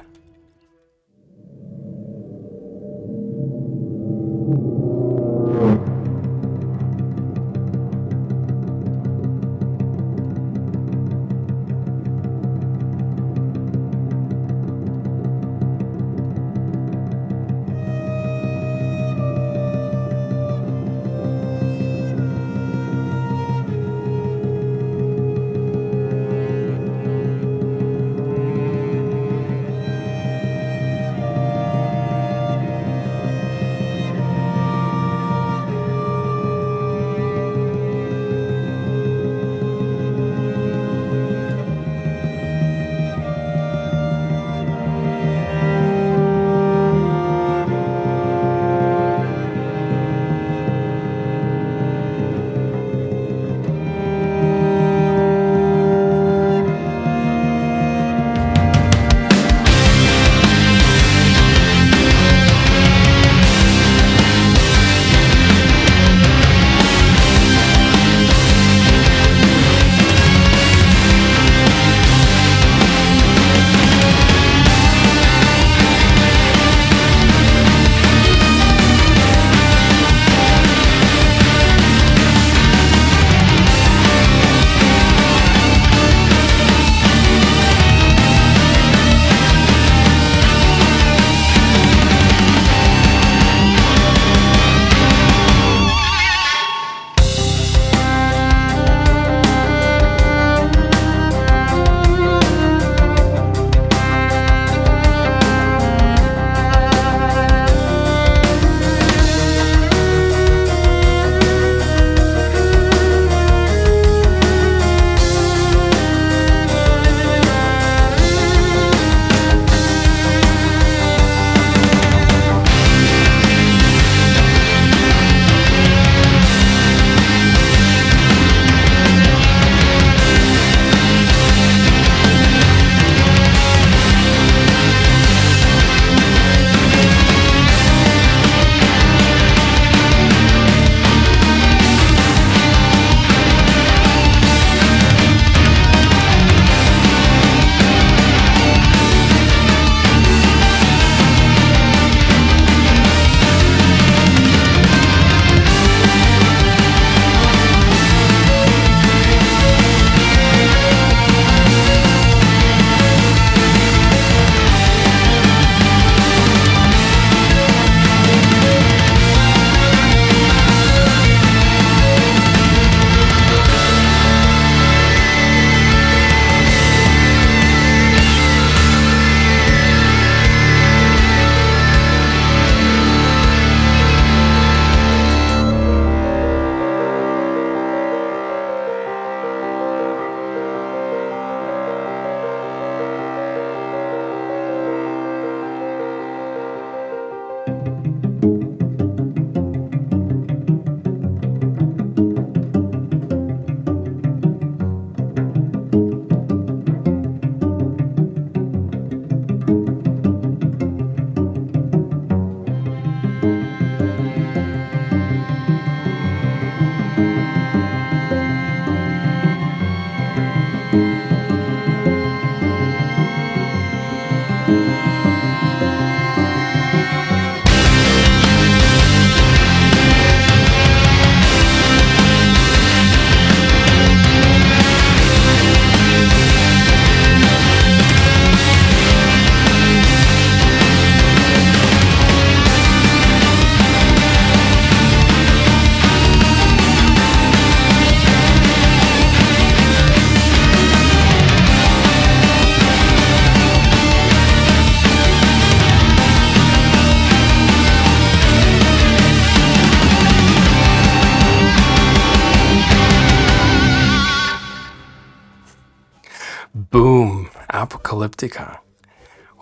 Apocalyptica. 268.21 268.77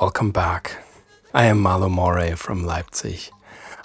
Welcome 0.02 0.32
back. 0.32 0.84
I 1.34 1.46
am 1.46 1.62
Malo 1.62 1.88
Moray 1.88 2.36
from 2.36 2.66
Leipzig. 2.66 3.32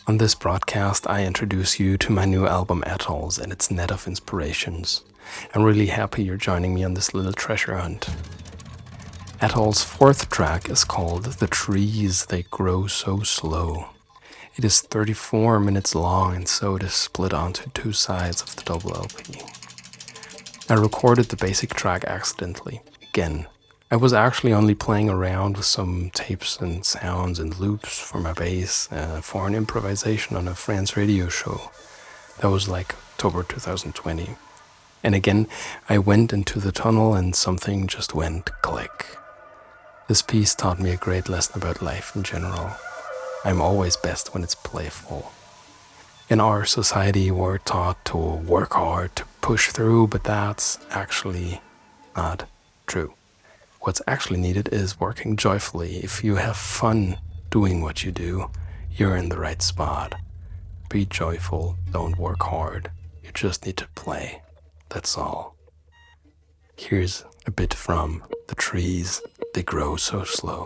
On 0.08 0.18
this 0.18 0.34
broadcast, 0.34 1.08
I 1.08 1.24
introduce 1.24 1.78
you 1.78 1.96
to 1.98 2.10
my 2.10 2.24
new 2.24 2.44
album 2.48 2.82
Atolls 2.84 3.38
and 3.38 3.52
its 3.52 3.70
net 3.70 3.92
of 3.92 4.08
inspirations. 4.08 5.02
I'm 5.54 5.62
really 5.62 5.86
happy 5.86 6.24
you're 6.24 6.36
joining 6.36 6.74
me 6.74 6.82
on 6.82 6.94
this 6.94 7.14
little 7.14 7.32
treasure 7.32 7.76
hunt. 7.76 8.08
Atoll's 9.40 9.84
fourth 9.84 10.28
track 10.28 10.68
is 10.68 10.82
called 10.82 11.24
The 11.24 11.46
Trees 11.46 12.26
They 12.26 12.42
Grow 12.42 12.88
So 12.88 13.20
Slow. 13.20 13.90
It 14.56 14.64
is 14.64 14.80
34 14.80 15.60
minutes 15.60 15.94
long 15.94 16.34
and 16.34 16.48
so 16.48 16.74
it 16.74 16.82
is 16.82 16.94
split 16.94 17.32
onto 17.32 17.70
two 17.74 17.92
sides 17.92 18.42
of 18.42 18.56
the 18.56 18.62
double 18.62 18.96
LP. 18.96 19.40
I 20.68 20.74
recorded 20.74 21.26
the 21.26 21.36
basic 21.36 21.74
track 21.74 22.02
accidentally, 22.06 22.82
again, 23.02 23.46
I 23.94 23.96
was 23.96 24.12
actually 24.12 24.52
only 24.52 24.74
playing 24.74 25.08
around 25.08 25.56
with 25.56 25.66
some 25.66 26.10
tapes 26.12 26.58
and 26.58 26.84
sounds 26.84 27.38
and 27.38 27.56
loops 27.60 27.96
for 27.96 28.18
my 28.18 28.32
bass 28.32 28.90
uh, 28.90 29.20
for 29.20 29.46
an 29.46 29.54
improvisation 29.54 30.36
on 30.36 30.48
a 30.48 30.56
France 30.56 30.96
radio 30.96 31.28
show. 31.28 31.70
That 32.40 32.50
was 32.50 32.68
like 32.68 32.96
October 33.12 33.44
2020. 33.44 34.30
And 35.04 35.14
again, 35.14 35.46
I 35.88 35.98
went 35.98 36.32
into 36.32 36.58
the 36.58 36.72
tunnel 36.72 37.14
and 37.14 37.36
something 37.36 37.86
just 37.86 38.16
went 38.16 38.50
click. 38.62 39.16
This 40.08 40.22
piece 40.22 40.56
taught 40.56 40.80
me 40.80 40.90
a 40.90 40.96
great 40.96 41.28
lesson 41.28 41.62
about 41.62 41.80
life 41.80 42.16
in 42.16 42.24
general. 42.24 42.72
I'm 43.44 43.60
always 43.60 43.96
best 43.96 44.34
when 44.34 44.42
it's 44.42 44.56
playful. 44.56 45.30
In 46.28 46.40
our 46.40 46.64
society, 46.64 47.30
we're 47.30 47.58
taught 47.58 48.04
to 48.06 48.16
work 48.16 48.72
hard, 48.72 49.14
to 49.14 49.24
push 49.40 49.70
through, 49.70 50.08
but 50.08 50.24
that's 50.24 50.80
actually 50.90 51.60
not 52.16 52.48
true. 52.88 53.14
What's 53.84 54.00
actually 54.06 54.40
needed 54.40 54.70
is 54.72 54.98
working 54.98 55.36
joyfully. 55.36 55.96
If 55.96 56.24
you 56.24 56.36
have 56.36 56.56
fun 56.56 57.18
doing 57.50 57.82
what 57.82 58.02
you 58.02 58.12
do, 58.12 58.50
you're 58.90 59.14
in 59.14 59.28
the 59.28 59.38
right 59.38 59.60
spot. 59.60 60.14
Be 60.88 61.04
joyful, 61.04 61.76
don't 61.92 62.16
work 62.16 62.42
hard. 62.44 62.90
You 63.22 63.30
just 63.34 63.66
need 63.66 63.76
to 63.76 63.86
play. 63.94 64.40
That's 64.88 65.18
all. 65.18 65.54
Here's 66.78 67.26
a 67.44 67.50
bit 67.50 67.74
from 67.74 68.22
The 68.48 68.54
Trees 68.54 69.20
They 69.52 69.62
Grow 69.62 69.96
So 69.96 70.24
Slow. 70.24 70.64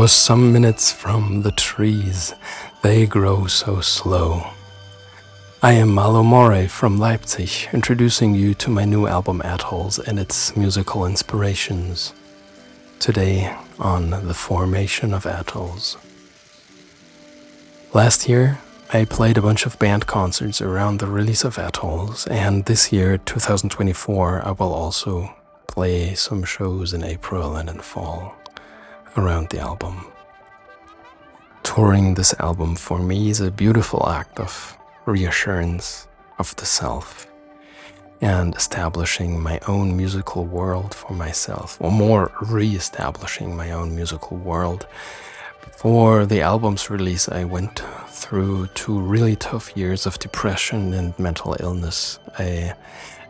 Was 0.00 0.12
some 0.12 0.50
minutes 0.50 0.90
from 0.90 1.42
the 1.42 1.52
trees. 1.52 2.34
They 2.80 3.04
grow 3.04 3.44
so 3.44 3.82
slow. 3.82 4.46
I 5.62 5.72
am 5.74 5.90
Malo 5.90 6.22
Moray 6.22 6.68
from 6.68 6.98
Leipzig, 6.98 7.68
introducing 7.74 8.34
you 8.34 8.54
to 8.54 8.70
my 8.70 8.86
new 8.86 9.06
album 9.06 9.42
Atolls 9.42 9.98
and 9.98 10.18
its 10.18 10.56
musical 10.56 11.04
inspirations. 11.04 12.14
Today 12.98 13.54
on 13.78 14.08
the 14.26 14.32
formation 14.32 15.12
of 15.12 15.26
atolls. 15.26 15.98
Last 17.92 18.26
year, 18.26 18.58
I 18.94 19.04
played 19.04 19.36
a 19.36 19.42
bunch 19.42 19.66
of 19.66 19.78
band 19.78 20.06
concerts 20.06 20.62
around 20.62 21.00
the 21.00 21.08
release 21.08 21.44
of 21.44 21.58
Atolls, 21.58 22.26
and 22.28 22.64
this 22.64 22.90
year, 22.90 23.18
2024, 23.18 24.46
I 24.46 24.52
will 24.52 24.72
also 24.72 25.34
play 25.66 26.14
some 26.14 26.42
shows 26.42 26.94
in 26.94 27.04
April 27.04 27.54
and 27.54 27.68
in 27.68 27.80
fall 27.80 28.34
around 29.16 29.48
the 29.50 29.58
album. 29.58 29.89
Touring 31.80 32.12
this 32.12 32.34
album 32.38 32.76
for 32.76 32.98
me 32.98 33.30
is 33.30 33.40
a 33.40 33.50
beautiful 33.50 34.06
act 34.06 34.38
of 34.38 34.76
reassurance 35.06 36.06
of 36.38 36.54
the 36.56 36.66
self 36.66 37.26
and 38.20 38.54
establishing 38.54 39.40
my 39.40 39.58
own 39.66 39.96
musical 39.96 40.44
world 40.44 40.94
for 40.94 41.14
myself, 41.14 41.78
or 41.80 41.90
more, 41.90 42.32
re 42.42 42.68
establishing 42.74 43.56
my 43.56 43.70
own 43.70 43.96
musical 43.96 44.36
world. 44.36 44.86
Before 45.64 46.26
the 46.26 46.42
album's 46.42 46.90
release, 46.90 47.30
I 47.30 47.44
went 47.44 47.82
through 48.08 48.66
two 48.74 49.00
really 49.00 49.36
tough 49.36 49.74
years 49.74 50.04
of 50.04 50.18
depression 50.18 50.92
and 50.92 51.18
mental 51.18 51.56
illness. 51.60 52.18
I 52.38 52.74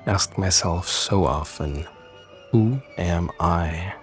asked 0.06 0.38
myself 0.38 0.88
so 0.88 1.24
often, 1.24 1.86
Who 2.50 2.82
am 2.98 3.30
I? 3.38 3.94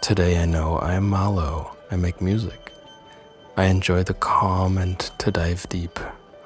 Today 0.00 0.42
I 0.42 0.46
know 0.46 0.78
I 0.78 0.94
am 0.94 1.10
Malo. 1.10 1.76
I 1.90 1.96
make 1.96 2.22
music. 2.22 2.67
I 3.58 3.64
enjoy 3.64 4.04
the 4.04 4.14
calm 4.14 4.78
and 4.78 5.00
to 5.18 5.32
dive 5.32 5.68
deep. 5.68 5.98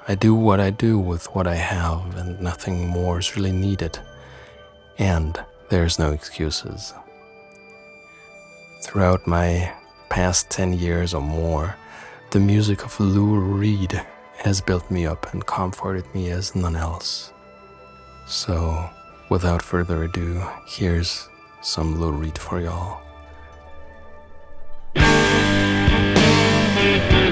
I 0.08 0.14
do 0.14 0.34
what 0.34 0.60
I 0.60 0.70
do 0.70 0.98
with 0.98 1.26
what 1.34 1.46
I 1.46 1.56
have, 1.56 2.16
and 2.16 2.40
nothing 2.40 2.88
more 2.88 3.18
is 3.18 3.36
really 3.36 3.52
needed. 3.52 3.98
And 4.96 5.38
there's 5.68 5.98
no 5.98 6.12
excuses. 6.12 6.94
Throughout 8.82 9.26
my 9.26 9.74
past 10.08 10.48
10 10.48 10.72
years 10.72 11.12
or 11.12 11.20
more, 11.20 11.76
the 12.30 12.40
music 12.40 12.82
of 12.82 12.98
Lou 12.98 13.38
Reed 13.38 14.00
has 14.38 14.62
built 14.62 14.90
me 14.90 15.04
up 15.04 15.34
and 15.34 15.44
comforted 15.44 16.06
me 16.14 16.30
as 16.30 16.56
none 16.56 16.76
else. 16.76 17.34
So, 18.26 18.88
without 19.28 19.60
further 19.60 20.04
ado, 20.04 20.42
here's 20.66 21.28
some 21.60 22.00
Lou 22.00 22.10
Reed 22.10 22.38
for 22.38 22.58
y'all. 22.58 23.02
Sometimes 26.82 27.31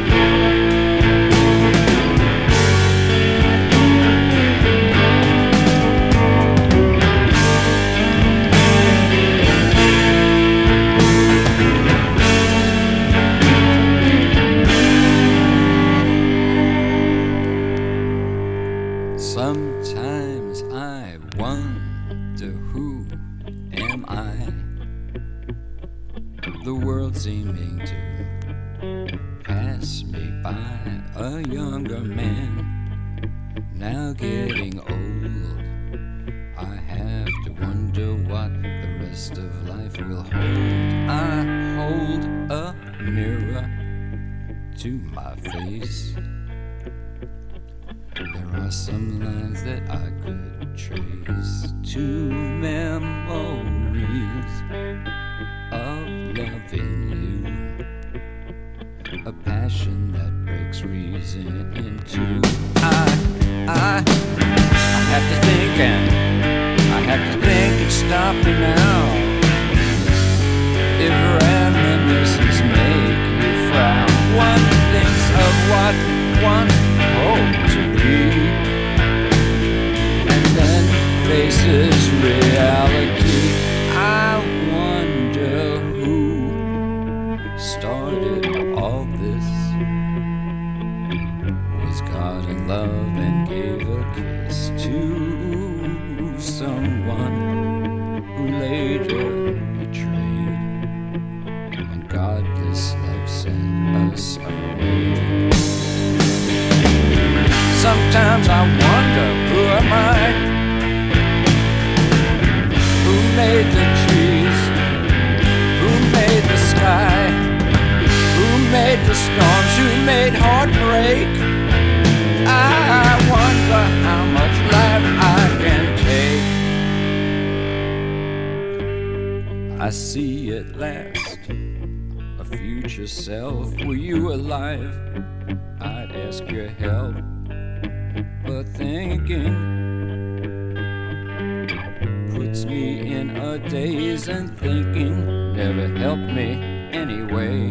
daze 143.70 144.26
and 144.26 144.58
thinking 144.58 145.54
never 145.54 145.86
helped 145.96 146.32
me 146.32 146.54
anyway. 146.92 147.68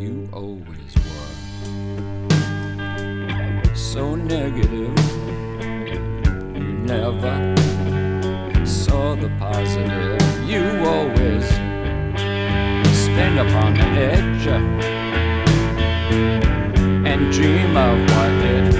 You 0.00 0.28
always 0.32 0.94
were 1.04 1.34
so 3.74 4.14
negative. 4.14 4.96
You 6.54 6.72
never 6.94 7.34
saw 8.64 9.16
the 9.16 9.30
positive. 9.40 10.22
You 10.48 10.62
always 10.86 11.44
stand 13.02 13.40
up 13.40 13.52
on 13.64 13.74
the 13.74 13.86
edge 14.14 14.46
and 17.10 17.32
dream 17.32 17.76
of 17.76 17.98
what 18.12 18.32
it 18.54 18.76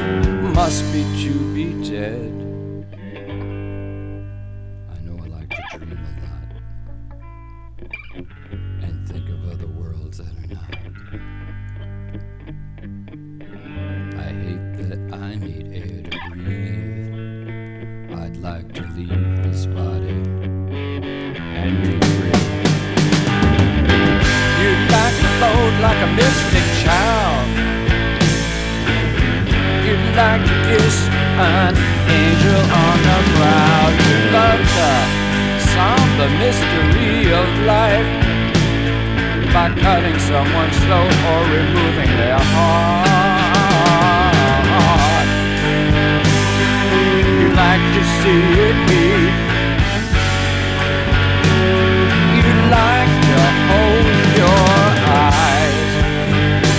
must 0.54 0.84
be 0.92 1.02
to 1.24 1.32
be 1.52 1.90
dead. 1.90 2.31
Cutting 39.80 40.18
someone 40.18 40.70
slow 40.84 41.06
or 41.30 41.40
removing 41.48 42.12
their 42.16 42.38
heart. 42.38 43.12
You'd 47.40 47.56
like 47.56 47.84
to 47.96 48.02
see 48.18 48.42
it 48.66 48.76
beat. 48.88 49.34
You'd 52.36 52.62
like 52.70 53.12
to 53.28 53.38
hold 53.68 54.06
your 54.40 54.64
eyes. 55.28 55.92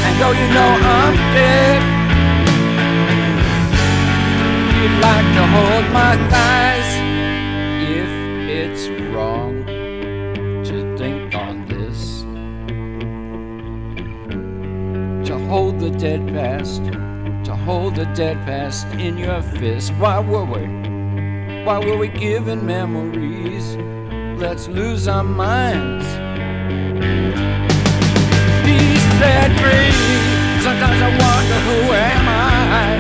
And 0.06 0.14
though 0.20 0.36
you 0.42 0.48
know 0.58 0.72
I'm 0.98 1.16
dead, 1.38 1.82
you'd 4.78 4.98
like 5.08 5.28
to 5.38 5.44
hold 5.54 5.86
my 5.94 6.14
thighs 6.30 6.63
dead 15.98 16.28
past, 16.28 16.84
to 17.46 17.56
hold 17.56 17.96
the 17.96 18.06
dead 18.16 18.38
past 18.46 18.88
in 18.96 19.18
your 19.18 19.42
fist. 19.42 19.92
Why 20.00 20.20
were 20.20 20.46
we? 20.46 20.66
Why 21.64 21.80
were 21.80 21.98
we 21.98 22.10
given 22.10 22.66
memories? 22.66 23.78
Let's 24.40 24.68
lose 24.68 25.08
our 25.08 25.24
minds. 25.24 26.06
Be 28.66 28.80
set 29.20 29.52
free. 29.60 29.92
Sometimes 30.64 31.02
I 31.02 31.10
wonder 31.24 31.60
who 31.68 31.80
am 31.94 32.28
I? 32.28 33.00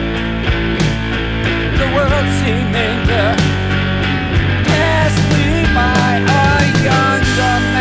The 1.79 1.87
world 1.95 2.27
seeming 2.39 2.99
to 3.09 3.23
pass 4.69 5.13
me 5.33 5.45
by. 5.75 6.13
A 6.29 6.41
younger 6.83 7.72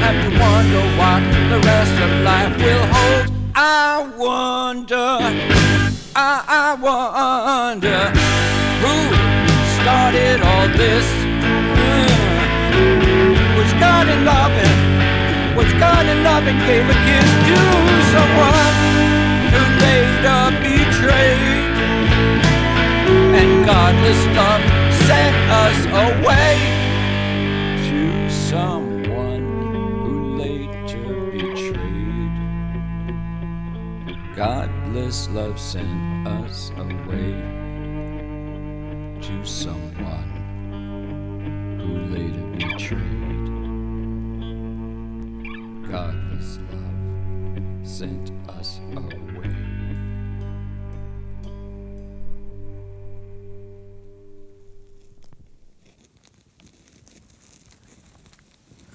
have 0.00 0.16
to 0.24 0.30
wonder 0.40 0.82
what 0.96 1.20
the 1.52 1.60
rest 1.60 1.96
of 2.00 2.10
life 2.24 2.56
will 2.56 2.86
hold. 2.94 3.26
I 3.54 4.08
wonder, 4.16 5.08
I, 6.16 6.32
I 6.64 6.68
wonder 6.80 8.00
who 8.80 8.96
started 9.76 10.40
all 10.40 10.68
this. 10.72 11.06
Hmm. 11.76 12.50
Was 13.58 13.70
God 13.84 14.08
in 14.08 14.24
loving? 14.24 14.78
Was 15.56 15.70
God 15.76 16.04
in 16.06 16.24
loving 16.24 16.58
gave 16.64 16.86
a 16.88 16.96
kiss 17.06 17.30
to 17.48 17.58
someone 18.14 18.76
who 19.52 19.62
later 19.84 20.40
betrayed? 20.64 21.76
And 23.36 23.50
godless 23.66 24.22
love 24.38 24.64
sent 25.04 25.36
us 25.64 25.78
away 26.08 26.79
Godless 35.10 35.28
love 35.30 35.58
sent 35.58 36.28
us 36.28 36.70
away 36.78 37.32
to 39.20 39.44
someone 39.44 40.30
who 41.80 41.98
later 42.14 42.46
betrayed. 42.56 43.50
Godless 45.90 46.58
love 46.70 47.84
sent 47.84 48.30
us 48.50 48.78
away. 48.94 49.56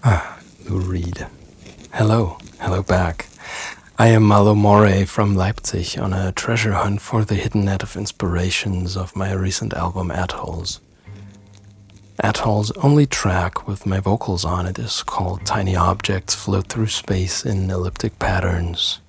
Ah, 0.02 0.40
Lou 0.70 0.80
Reed. 0.80 1.28
Hello, 1.92 2.38
hello 2.62 2.82
back. 2.82 3.28
I 3.98 4.08
am 4.08 4.24
Malo 4.24 4.56
Moray 4.56 5.06
from 5.06 5.36
Leipzig 5.36 5.98
on 5.98 6.12
a 6.12 6.34
treasure 6.34 6.74
hunt 6.74 7.00
for 7.00 7.24
the 7.24 7.36
hidden 7.36 7.64
net 7.64 7.82
of 7.82 7.96
inspirations 7.96 8.98
of 8.98 9.16
my 9.16 9.32
recent 9.32 9.74
album 9.74 10.12
Atolls. 10.12 10.82
Atolls' 12.20 12.74
only 12.84 13.06
track 13.06 13.70
with 13.70 13.86
my 13.86 14.02
vocals 14.02 14.44
on 14.44 14.66
it 14.66 14.78
is 14.78 15.02
called 15.02 15.46
Tiny 15.46 15.78
Objects 15.78 16.36
Float 16.36 16.68
Through 16.68 16.88
Space 16.88 17.46
in 17.46 17.70
Elliptic 17.70 18.20
Patterns. 18.20 19.00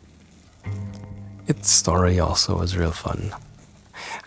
Its 1.48 1.68
story 1.68 2.20
also 2.20 2.56
was 2.56 2.76
real 2.76 2.92
fun. 2.92 3.34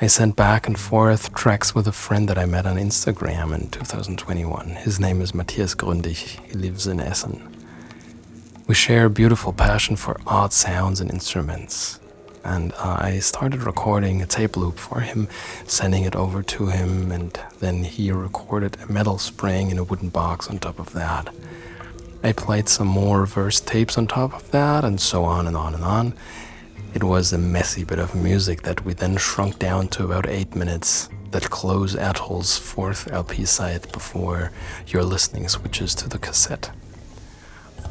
I 0.01 0.07
sent 0.07 0.35
back 0.35 0.67
and 0.67 0.77
forth 0.77 1.33
tracks 1.33 1.73
with 1.73 1.87
a 1.87 1.93
friend 1.93 2.27
that 2.27 2.37
I 2.37 2.43
met 2.43 2.65
on 2.65 2.75
Instagram 2.75 3.55
in 3.55 3.69
2021. 3.69 4.71
His 4.71 4.99
name 4.99 5.21
is 5.21 5.33
Matthias 5.33 5.73
Gründig. 5.73 6.17
He 6.47 6.51
lives 6.51 6.85
in 6.85 6.99
Essen. 6.99 7.58
We 8.69 8.75
share 8.75 9.05
a 9.05 9.09
beautiful 9.09 9.51
passion 9.51 9.95
for 9.95 10.19
odd 10.27 10.53
sounds 10.53 11.01
and 11.01 11.09
instruments. 11.09 11.99
And 12.43 12.71
uh, 12.73 12.97
I 12.99 13.17
started 13.17 13.63
recording 13.63 14.21
a 14.21 14.27
tape 14.27 14.55
loop 14.55 14.77
for 14.77 14.99
him, 14.99 15.27
sending 15.65 16.03
it 16.03 16.15
over 16.15 16.43
to 16.43 16.67
him, 16.67 17.11
and 17.11 17.35
then 17.61 17.83
he 17.83 18.11
recorded 18.11 18.77
a 18.79 18.91
metal 18.91 19.17
spring 19.17 19.71
in 19.71 19.79
a 19.79 19.83
wooden 19.83 20.09
box 20.09 20.47
on 20.51 20.59
top 20.59 20.77
of 20.77 20.93
that. 20.93 21.33
I 22.21 22.31
played 22.31 22.69
some 22.69 22.85
more 22.85 23.21
reverse 23.21 23.59
tapes 23.59 23.97
on 23.97 24.05
top 24.05 24.35
of 24.35 24.51
that, 24.51 24.85
and 24.85 25.01
so 25.01 25.23
on 25.23 25.47
and 25.47 25.57
on 25.57 25.73
and 25.73 25.83
on. 25.83 26.13
It 26.93 27.03
was 27.03 27.33
a 27.33 27.39
messy 27.39 27.83
bit 27.83 27.97
of 27.97 28.13
music 28.13 28.61
that 28.61 28.85
we 28.85 28.93
then 28.93 29.17
shrunk 29.17 29.57
down 29.57 29.87
to 29.87 30.03
about 30.03 30.29
eight 30.29 30.53
minutes 30.53 31.09
that 31.31 31.49
close 31.49 31.95
Atoll's 31.95 32.59
fourth 32.59 33.11
LP 33.11 33.45
side 33.45 33.91
before 33.91 34.51
your 34.85 35.03
listening 35.03 35.47
switches 35.47 35.95
to 35.95 36.07
the 36.07 36.19
cassette. 36.19 36.69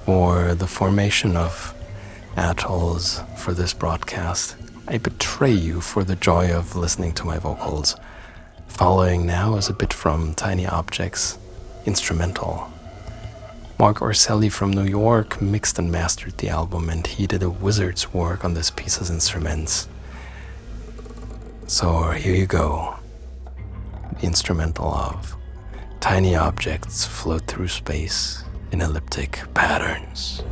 For 0.09 0.54
the 0.54 0.66
formation 0.66 1.36
of 1.36 1.74
Atolls 2.34 3.20
for 3.36 3.52
this 3.52 3.74
broadcast, 3.74 4.56
I 4.86 4.96
betray 4.96 5.52
you 5.52 5.82
for 5.82 6.02
the 6.02 6.16
joy 6.16 6.50
of 6.50 6.74
listening 6.74 7.12
to 7.12 7.26
my 7.26 7.36
vocals. 7.36 7.94
Following 8.68 9.26
now 9.26 9.56
is 9.56 9.68
a 9.68 9.74
bit 9.74 9.92
from 9.92 10.32
Tiny 10.32 10.66
Objects, 10.66 11.36
instrumental. 11.84 12.72
Marc 13.78 13.98
Urselli 13.98 14.50
from 14.50 14.70
New 14.70 14.86
York 14.86 15.42
mixed 15.42 15.78
and 15.78 15.92
mastered 15.92 16.38
the 16.38 16.48
album, 16.48 16.88
and 16.88 17.06
he 17.06 17.26
did 17.26 17.42
a 17.42 17.50
wizard's 17.50 18.14
work 18.14 18.46
on 18.46 18.54
this 18.54 18.70
piece's 18.70 19.11
instruments. 19.11 19.88
So 21.66 22.12
here 22.12 22.34
you 22.34 22.46
go. 22.46 22.96
The 24.20 24.26
instrumental 24.26 24.86
of 24.86 25.36
Tiny 26.00 26.34
Objects 26.34 27.04
Float 27.04 27.42
Through 27.42 27.68
Space 27.68 28.42
in 28.73 28.81
Elliptic 28.81 29.43
Patterns. 29.55 30.43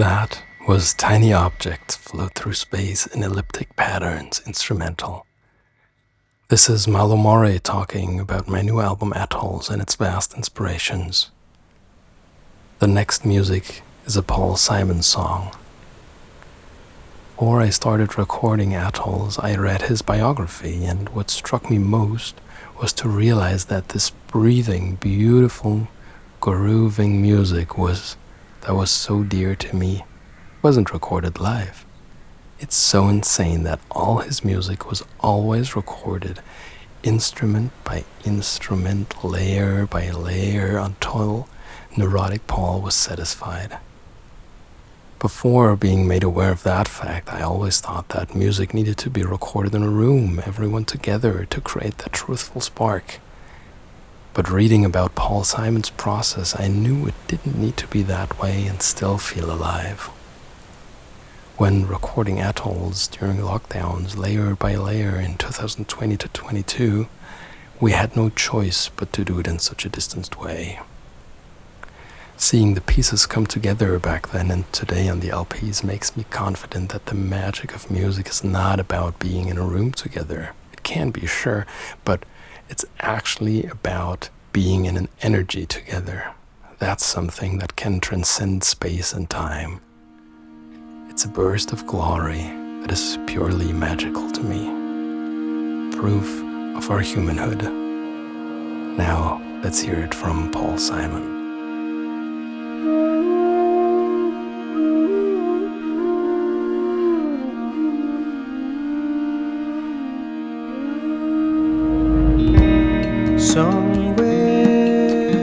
That 0.00 0.42
was 0.66 0.94
Tiny 0.94 1.34
Objects 1.34 1.94
Float 1.94 2.34
Through 2.34 2.54
Space 2.54 3.06
in 3.06 3.22
Elliptic 3.22 3.76
Patterns 3.76 4.40
instrumental. 4.46 5.26
This 6.48 6.70
is 6.70 6.88
Malo 6.88 7.18
Moray 7.18 7.58
talking 7.58 8.18
about 8.18 8.48
my 8.48 8.62
new 8.62 8.80
album 8.80 9.12
Atolls 9.12 9.68
and 9.68 9.82
its 9.82 9.96
vast 9.96 10.32
inspirations. 10.32 11.30
The 12.78 12.86
next 12.86 13.26
music 13.26 13.82
is 14.06 14.16
a 14.16 14.22
Paul 14.22 14.56
Simon 14.56 15.02
song. 15.02 15.54
Before 17.36 17.60
I 17.60 17.68
started 17.68 18.16
recording 18.16 18.74
Atolls, 18.74 19.38
I 19.38 19.54
read 19.54 19.82
his 19.82 20.00
biography, 20.00 20.82
and 20.82 21.10
what 21.10 21.28
struck 21.28 21.70
me 21.70 21.76
most 21.76 22.40
was 22.80 22.94
to 22.94 23.06
realize 23.06 23.66
that 23.66 23.90
this 23.90 24.08
breathing, 24.08 24.94
beautiful, 24.94 25.88
grooving 26.40 27.20
music 27.20 27.76
was 27.76 28.16
that 28.62 28.74
was 28.74 28.90
so 28.90 29.22
dear 29.22 29.54
to 29.56 29.76
me 29.76 30.04
wasn't 30.62 30.92
recorded 30.92 31.40
live. 31.40 31.86
It's 32.58 32.76
so 32.76 33.08
insane 33.08 33.62
that 33.62 33.80
all 33.90 34.18
his 34.18 34.44
music 34.44 34.88
was 34.90 35.02
always 35.20 35.74
recorded 35.74 36.40
instrument 37.02 37.72
by 37.84 38.04
instrument, 38.24 39.24
layer 39.24 39.86
by 39.86 40.10
layer, 40.10 40.76
until 40.76 41.48
neurotic 41.96 42.46
Paul 42.46 42.82
was 42.82 42.94
satisfied. 42.94 43.78
Before 45.18 45.76
being 45.76 46.06
made 46.06 46.22
aware 46.22 46.52
of 46.52 46.62
that 46.62 46.88
fact, 46.88 47.32
I 47.32 47.42
always 47.42 47.80
thought 47.80 48.08
that 48.10 48.34
music 48.34 48.72
needed 48.72 48.96
to 48.98 49.10
be 49.10 49.22
recorded 49.22 49.74
in 49.74 49.82
a 49.82 49.88
room, 49.88 50.40
everyone 50.44 50.84
together, 50.84 51.46
to 51.46 51.60
create 51.60 51.98
that 51.98 52.12
truthful 52.12 52.60
spark. 52.60 53.20
But 54.32 54.48
reading 54.48 54.84
about 54.84 55.16
Paul 55.16 55.42
Simon's 55.42 55.90
process, 55.90 56.58
I 56.58 56.68
knew 56.68 57.06
it 57.06 57.14
didn't 57.26 57.58
need 57.58 57.76
to 57.78 57.88
be 57.88 58.02
that 58.02 58.40
way 58.40 58.66
and 58.66 58.80
still 58.80 59.18
feel 59.18 59.50
alive. 59.50 60.08
When 61.56 61.86
recording 61.86 62.40
atolls 62.40 63.08
during 63.08 63.38
lockdowns, 63.38 64.16
layer 64.16 64.54
by 64.54 64.76
layer 64.76 65.18
in 65.18 65.36
2020 65.36 66.16
to 66.16 66.28
22, 66.28 67.08
we 67.80 67.92
had 67.92 68.14
no 68.14 68.30
choice 68.30 68.88
but 68.88 69.12
to 69.14 69.24
do 69.24 69.40
it 69.40 69.48
in 69.48 69.58
such 69.58 69.84
a 69.84 69.88
distanced 69.88 70.38
way. 70.38 70.78
Seeing 72.36 72.74
the 72.74 72.80
pieces 72.80 73.26
come 73.26 73.46
together 73.46 73.98
back 73.98 74.28
then 74.30 74.50
and 74.50 74.72
today 74.72 75.08
on 75.08 75.20
the 75.20 75.28
LPs 75.28 75.82
makes 75.82 76.16
me 76.16 76.24
confident 76.30 76.90
that 76.90 77.06
the 77.06 77.14
magic 77.14 77.74
of 77.74 77.90
music 77.90 78.28
is 78.28 78.44
not 78.44 78.78
about 78.78 79.18
being 79.18 79.48
in 79.48 79.58
a 79.58 79.66
room 79.66 79.92
together. 79.92 80.54
It 80.72 80.82
can 80.82 81.10
be, 81.10 81.26
sure, 81.26 81.66
but 82.04 82.24
it's 82.70 82.84
actually 83.00 83.64
about 83.64 84.30
being 84.52 84.84
in 84.84 84.96
an 84.96 85.08
energy 85.22 85.66
together. 85.66 86.32
That's 86.78 87.04
something 87.04 87.58
that 87.58 87.76
can 87.76 88.00
transcend 88.00 88.62
space 88.64 89.12
and 89.12 89.28
time. 89.28 89.80
It's 91.10 91.24
a 91.24 91.28
burst 91.28 91.72
of 91.72 91.86
glory 91.86 92.44
that 92.80 92.92
is 92.92 93.18
purely 93.26 93.72
magical 93.72 94.30
to 94.30 94.42
me. 94.42 95.90
Proof 95.98 96.42
of 96.76 96.90
our 96.90 97.00
humanhood. 97.00 97.64
Now, 98.96 99.42
let's 99.62 99.80
hear 99.80 99.98
it 99.98 100.14
from 100.14 100.52
Paul 100.52 100.78
Simon. 100.78 101.39
somewhere 113.50 115.34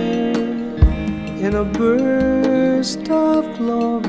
in 1.45 1.55
a 1.55 1.65
burst 1.65 3.09
of 3.09 3.43
glory. 3.57 4.07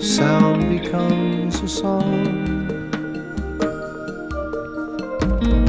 Sound 0.00 0.68
becomes 0.68 1.60
a 1.60 1.68
song. 1.68 2.26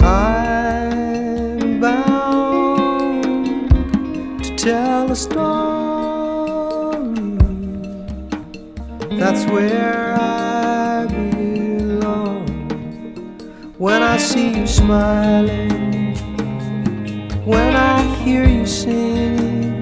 I'm 0.02 1.80
bound 1.80 3.24
to 4.44 4.56
tell 4.56 5.12
a 5.12 5.16
story. 5.16 5.38
That's 9.20 9.46
where 9.52 10.16
I 10.20 11.06
belong 11.06 12.48
when 13.78 14.02
I 14.02 14.18
see 14.18 14.58
you 14.58 14.66
smiling 14.66 15.87
hear 18.28 18.46
you 18.46 18.66
sing 18.66 19.82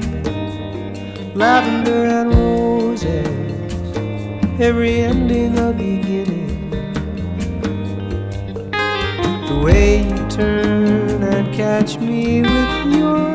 lavender 1.33 2.05
and 2.05 2.31
roses, 2.31 3.27
every 4.61 5.01
ending 5.01 5.57
a 5.57 5.73
beginning. 5.73 6.69
The 9.49 9.59
way 9.65 10.03
you 10.03 10.29
turn 10.29 11.23
and 11.23 11.51
catch 11.55 11.97
me 11.97 12.43
with 12.43 12.93
your 12.93 13.34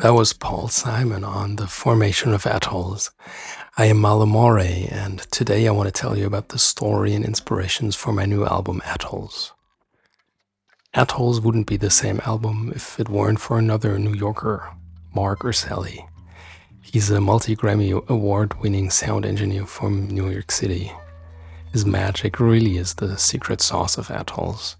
That 0.00 0.14
was 0.14 0.32
Paul 0.32 0.68
Simon 0.68 1.24
on 1.24 1.56
the 1.56 1.66
formation 1.66 2.32
of 2.32 2.46
atolls. 2.46 3.10
I 3.76 3.86
am 3.86 3.98
Malo 3.98 4.26
Moray, 4.26 4.86
and 4.86 5.18
today 5.32 5.66
I 5.66 5.72
want 5.72 5.92
to 5.92 6.00
tell 6.00 6.16
you 6.16 6.24
about 6.24 6.50
the 6.50 6.58
story 6.58 7.14
and 7.14 7.24
inspirations 7.24 7.96
for 7.96 8.12
my 8.12 8.24
new 8.24 8.44
album, 8.44 8.80
Atolls. 8.86 9.54
Atolls 10.94 11.40
wouldn't 11.40 11.66
be 11.66 11.76
the 11.76 11.90
same 11.90 12.20
album 12.24 12.72
if 12.76 13.00
it 13.00 13.08
weren't 13.08 13.40
for 13.40 13.58
another 13.58 13.98
New 13.98 14.14
Yorker, 14.14 14.72
Marc 15.12 15.40
Urselli. 15.40 16.06
He's 16.80 17.10
a 17.10 17.20
multi 17.20 17.56
Grammy 17.56 17.90
award 18.06 18.60
winning 18.60 18.90
sound 18.90 19.26
engineer 19.26 19.66
from 19.66 20.06
New 20.06 20.30
York 20.30 20.52
City. 20.52 20.92
His 21.72 21.84
magic 21.84 22.38
really 22.38 22.76
is 22.76 22.94
the 22.94 23.18
secret 23.18 23.60
sauce 23.60 23.98
of 23.98 24.12
Atolls. 24.12 24.76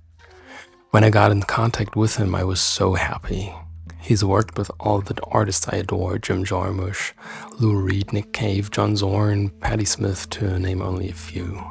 When 0.90 1.02
I 1.02 1.10
got 1.10 1.32
in 1.32 1.42
contact 1.42 1.96
with 1.96 2.18
him, 2.18 2.36
I 2.36 2.44
was 2.44 2.60
so 2.60 2.94
happy. 2.94 3.52
He's 4.00 4.24
worked 4.24 4.56
with 4.56 4.70
all 4.80 5.00
the 5.00 5.20
artists 5.30 5.68
I 5.68 5.76
adore 5.76 6.18
Jim 6.18 6.44
Jarmusch, 6.44 7.12
Lou 7.58 7.76
Reed, 7.76 8.12
Nick 8.12 8.32
Cave, 8.32 8.70
John 8.70 8.96
Zorn, 8.96 9.50
Patti 9.60 9.84
Smith, 9.84 10.30
to 10.30 10.58
name 10.58 10.80
only 10.80 11.10
a 11.10 11.14
few. 11.14 11.62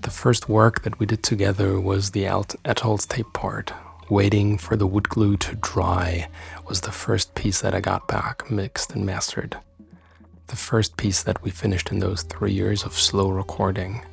The 0.00 0.10
first 0.10 0.48
work 0.48 0.82
that 0.82 0.98
we 0.98 1.06
did 1.06 1.22
together 1.22 1.80
was 1.80 2.10
the 2.10 2.26
Alt 2.28 2.56
Atolls 2.64 3.06
tape 3.06 3.32
part. 3.32 3.72
Waiting 4.10 4.58
for 4.58 4.76
the 4.76 4.86
wood 4.86 5.08
glue 5.08 5.36
to 5.38 5.56
dry 5.56 6.28
was 6.68 6.82
the 6.82 6.92
first 6.92 7.34
piece 7.34 7.62
that 7.62 7.74
I 7.74 7.80
got 7.80 8.06
back, 8.06 8.50
mixed 8.50 8.92
and 8.92 9.06
mastered. 9.06 9.56
The 10.48 10.56
first 10.56 10.98
piece 10.98 11.22
that 11.22 11.42
we 11.42 11.50
finished 11.50 11.90
in 11.90 12.00
those 12.00 12.22
three 12.22 12.52
years 12.52 12.84
of 12.84 12.92
slow 12.92 13.30
recording. 13.30 14.04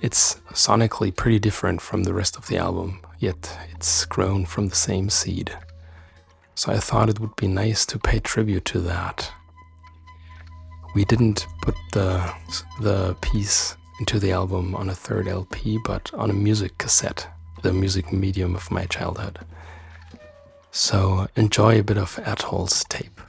It's 0.00 0.36
sonically 0.52 1.14
pretty 1.14 1.40
different 1.40 1.82
from 1.82 2.04
the 2.04 2.14
rest 2.14 2.36
of 2.36 2.46
the 2.46 2.56
album, 2.56 3.00
yet 3.18 3.58
it's 3.74 4.06
grown 4.06 4.46
from 4.46 4.68
the 4.68 4.74
same 4.76 5.10
seed. 5.10 5.54
So 6.56 6.72
I 6.72 6.78
thought 6.78 7.10
it 7.10 7.20
would 7.20 7.36
be 7.36 7.48
nice 7.48 7.84
to 7.84 7.98
pay 7.98 8.18
tribute 8.18 8.64
to 8.66 8.80
that. 8.80 9.30
We 10.94 11.04
didn't 11.04 11.46
put 11.60 11.74
the, 11.92 12.32
the 12.80 13.14
piece 13.20 13.76
into 14.00 14.18
the 14.18 14.32
album 14.32 14.74
on 14.74 14.88
a 14.88 14.94
third 14.94 15.28
LP, 15.28 15.78
but 15.84 16.10
on 16.14 16.30
a 16.30 16.32
music 16.32 16.78
cassette, 16.78 17.28
the 17.62 17.74
music 17.74 18.10
medium 18.10 18.56
of 18.56 18.70
my 18.70 18.86
childhood. 18.86 19.38
So 20.70 21.28
enjoy 21.36 21.78
a 21.78 21.84
bit 21.84 21.98
of 21.98 22.18
Atoll's 22.24 22.84
tape. 22.84 23.20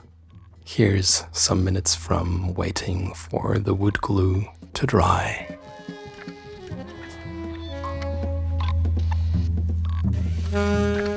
Here's 0.64 1.24
some 1.30 1.62
minutes 1.62 1.94
from 1.94 2.54
waiting 2.54 3.12
for 3.12 3.58
the 3.58 3.74
wood 3.74 4.00
glue 4.00 4.46
to 4.72 4.86
dry. 4.86 5.58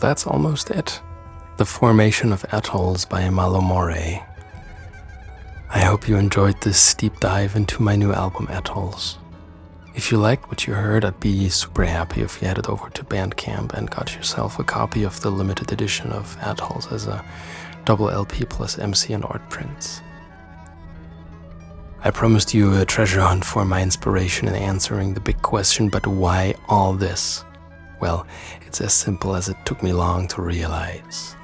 that's 0.00 0.26
almost 0.26 0.70
it. 0.70 1.00
The 1.56 1.64
Formation 1.64 2.32
of 2.32 2.44
Atolls 2.52 3.04
by 3.04 3.28
Malo 3.30 3.60
Moray. 3.60 4.22
I 5.70 5.80
hope 5.80 6.08
you 6.08 6.16
enjoyed 6.16 6.60
this 6.60 6.80
steep 6.80 7.20
dive 7.20 7.56
into 7.56 7.82
my 7.82 7.96
new 7.96 8.12
album, 8.12 8.46
Atolls. 8.48 9.18
If 9.94 10.12
you 10.12 10.18
liked 10.18 10.48
what 10.48 10.66
you 10.66 10.74
heard, 10.74 11.04
I'd 11.04 11.18
be 11.18 11.48
super 11.48 11.84
happy 11.84 12.22
if 12.22 12.40
you 12.40 12.46
headed 12.48 12.68
over 12.68 12.88
to 12.90 13.04
Bandcamp 13.04 13.72
and 13.72 13.90
got 13.90 14.14
yourself 14.14 14.58
a 14.58 14.64
copy 14.64 15.02
of 15.02 15.20
the 15.20 15.30
limited 15.30 15.72
edition 15.72 16.12
of 16.12 16.36
Atolls 16.40 16.90
as 16.92 17.06
a 17.06 17.24
double 17.84 18.08
LP 18.08 18.44
plus 18.44 18.78
MC 18.78 19.12
and 19.12 19.24
art 19.24 19.50
prints. 19.50 20.00
I 22.04 22.12
promised 22.12 22.54
you 22.54 22.80
a 22.80 22.84
treasure 22.84 23.20
hunt 23.20 23.44
for 23.44 23.64
my 23.64 23.82
inspiration 23.82 24.46
in 24.46 24.54
answering 24.54 25.14
the 25.14 25.20
big 25.20 25.42
question, 25.42 25.88
but 25.88 26.06
why 26.06 26.54
all 26.68 26.92
this? 26.92 27.44
Well, 28.00 28.26
it's 28.66 28.80
as 28.80 28.92
simple 28.92 29.34
as 29.34 29.48
it 29.48 29.56
took 29.64 29.82
me 29.82 29.92
long 29.92 30.28
to 30.28 30.42
realize. 30.42 31.34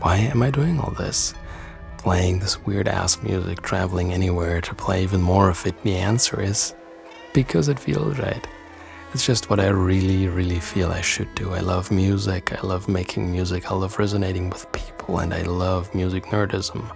Why 0.00 0.16
am 0.16 0.42
I 0.42 0.50
doing 0.50 0.80
all 0.80 0.92
this? 0.92 1.34
Playing 1.98 2.38
this 2.38 2.64
weird 2.64 2.88
ass 2.88 3.22
music, 3.22 3.62
traveling 3.62 4.12
anywhere 4.12 4.60
to 4.62 4.74
play 4.74 5.02
even 5.02 5.20
more 5.20 5.50
of 5.50 5.66
it? 5.66 5.82
The 5.82 5.96
answer 5.96 6.40
is 6.40 6.74
because 7.32 7.68
it 7.68 7.78
feels 7.78 8.18
right. 8.18 8.46
It's 9.12 9.26
just 9.26 9.50
what 9.50 9.60
I 9.60 9.66
really, 9.68 10.28
really 10.28 10.60
feel 10.60 10.90
I 10.90 11.00
should 11.00 11.34
do. 11.34 11.52
I 11.52 11.60
love 11.60 11.90
music, 11.90 12.52
I 12.56 12.66
love 12.66 12.88
making 12.88 13.30
music, 13.30 13.70
I 13.70 13.74
love 13.74 13.98
resonating 13.98 14.50
with 14.50 14.70
people, 14.72 15.18
and 15.18 15.34
I 15.34 15.42
love 15.42 15.94
music 15.94 16.26
nerdism. 16.26 16.88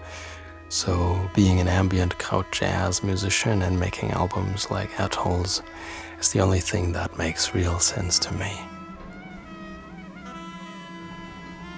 So, 0.68 1.30
being 1.34 1.60
an 1.60 1.68
ambient 1.68 2.18
kraut 2.18 2.50
jazz 2.52 3.02
musician 3.02 3.62
and 3.62 3.78
making 3.78 4.12
albums 4.12 4.70
like 4.70 4.98
Atolls 4.98 5.62
is 6.24 6.32
the 6.32 6.40
only 6.40 6.60
thing 6.60 6.92
that 6.92 7.18
makes 7.18 7.54
real 7.54 7.78
sense 7.78 8.18
to 8.18 8.32
me. 8.34 8.52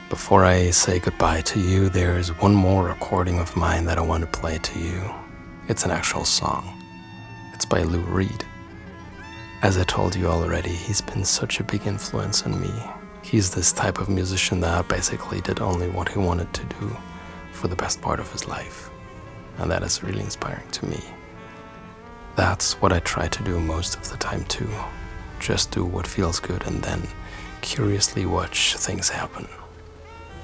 Before 0.09 0.45
I 0.45 0.71
say 0.71 1.01
goodbye 1.01 1.41
to 1.41 1.59
you, 1.59 1.89
there 1.89 2.17
is 2.17 2.29
one 2.41 2.55
more 2.55 2.85
recording 2.85 3.41
of 3.41 3.57
mine 3.57 3.87
that 3.87 3.99
I 3.99 4.03
want 4.03 4.21
to 4.21 4.39
play 4.41 4.59
to 4.59 4.79
you. 4.79 5.03
It's 5.67 5.85
an 5.85 5.91
actual 5.91 6.25
song. 6.25 6.81
It's 7.55 7.65
by 7.65 7.83
Lou 7.83 7.99
Reed. 7.99 8.45
As 9.63 9.79
I 9.79 9.83
told 9.83 10.15
you 10.15 10.29
already, 10.29 10.71
he's 10.71 11.01
been 11.01 11.25
such 11.25 11.59
a 11.59 11.65
big 11.65 11.85
influence 11.85 12.45
on 12.45 12.61
me. 12.61 12.73
He's 13.23 13.53
this 13.53 13.73
type 13.73 13.99
of 13.99 14.09
musician 14.09 14.61
that 14.61 14.87
basically 14.87 15.41
did 15.41 15.61
only 15.61 15.89
what 15.89 16.09
he 16.09 16.21
wanted 16.21 16.53
to 16.55 16.65
do 16.79 16.97
for 17.51 17.67
the 17.67 17.75
best 17.75 18.01
part 18.01 18.21
of 18.21 18.31
his 18.31 18.47
life. 18.47 18.91
And 19.59 19.69
that 19.73 19.83
is 19.83 20.05
really 20.05 20.21
inspiring 20.23 20.71
to 20.71 20.87
me. 20.87 21.01
That's 22.37 22.75
what 22.83 22.93
I 22.93 23.01
try 23.01 23.29
to 23.29 23.43
do 23.43 23.59
most 23.59 23.97
of 23.97 24.11
the 24.11 24.19
time 24.19 24.45
too. 24.45 24.69
Just 25.41 25.71
do 25.71 25.85
what 25.85 26.07
feels 26.07 26.39
good 26.39 26.67
and 26.67 26.83
then 26.83 27.03
curiously 27.63 28.27
watch 28.27 28.77
things 28.77 29.09
happen. 29.09 29.49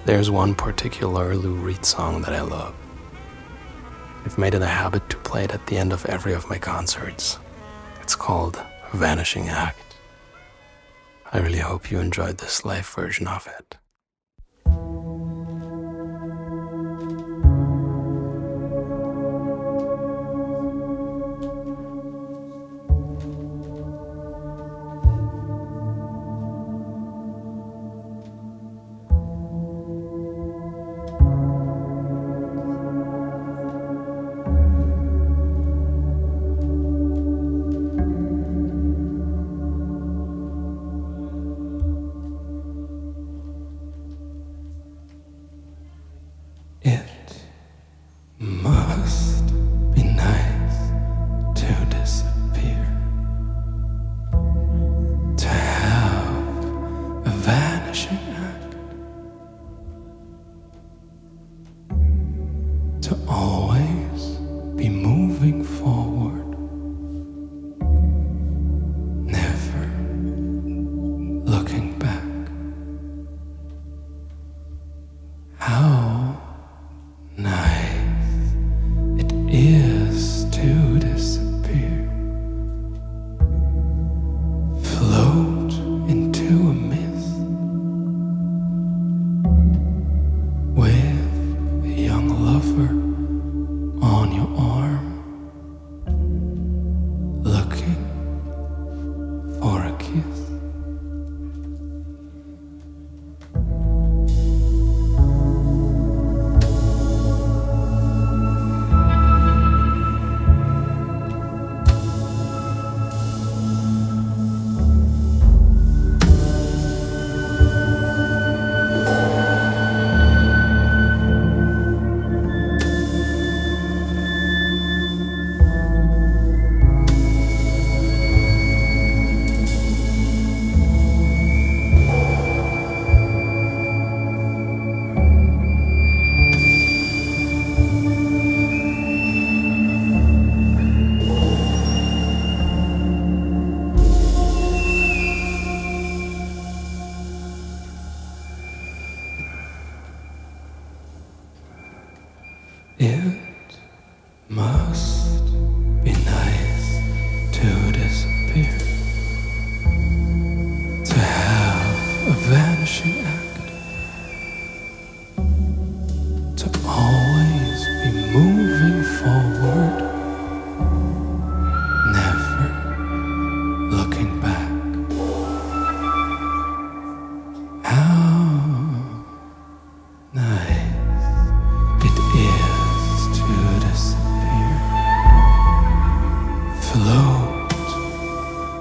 There's 0.06 0.30
one 0.30 0.54
particular 0.54 1.36
Lou 1.36 1.54
Reed 1.54 1.84
song 1.84 2.22
that 2.22 2.32
I 2.32 2.40
love. 2.40 2.74
I've 4.24 4.38
made 4.38 4.54
it 4.54 4.62
a 4.62 4.66
habit 4.66 5.08
to 5.10 5.16
play 5.18 5.44
it 5.44 5.52
at 5.52 5.66
the 5.66 5.76
end 5.76 5.92
of 5.92 6.06
every 6.06 6.32
of 6.32 6.48
my 6.48 6.58
concerts. 6.58 7.38
It's 8.00 8.16
called 8.16 8.62
Vanishing 8.92 9.48
Act. 9.48 9.96
I 11.30 11.38
really 11.38 11.58
hope 11.58 11.90
you 11.90 11.98
enjoyed 11.98 12.38
this 12.38 12.64
live 12.64 12.86
version 12.86 13.28
of 13.28 13.46
it. 13.46 13.76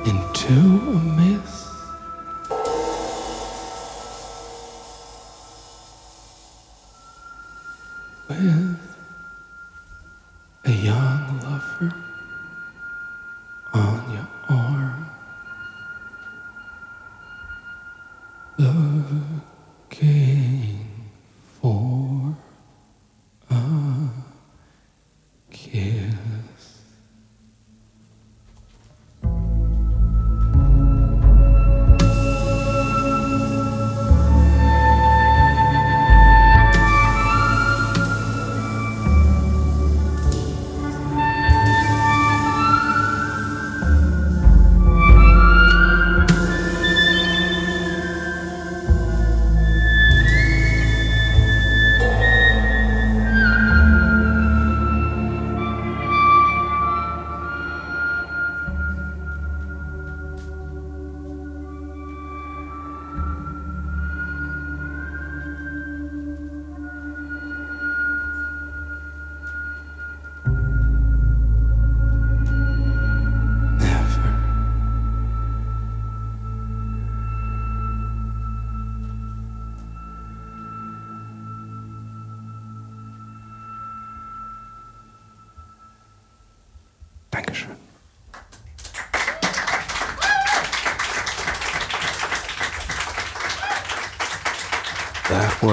into 0.05 0.53
a 0.53 0.99
mist. 1.15 1.60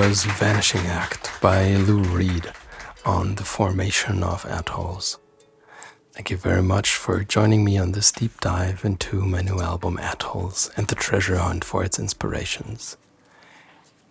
Was 0.09 0.25
Vanishing 0.25 0.87
Act 0.87 1.31
by 1.43 1.77
Lou 1.77 2.03
Reed 2.03 2.51
on 3.05 3.35
the 3.35 3.45
formation 3.45 4.23
of 4.23 4.47
atolls. 4.47 5.19
Thank 6.13 6.31
you 6.31 6.39
very 6.39 6.63
much 6.63 6.95
for 6.97 7.23
joining 7.25 7.63
me 7.63 7.77
on 7.77 7.93
this 7.93 8.11
deep 8.11 8.41
dive 8.41 8.87
into 8.87 9.21
my 9.21 9.43
new 9.43 9.61
album 9.61 9.99
Atolls 9.99 10.71
and 10.79 10.89
the 10.89 10.95
treasure 10.95 11.37
hunt 11.37 11.63
for 11.63 11.85
its 11.85 11.99
inspirations. 11.99 12.97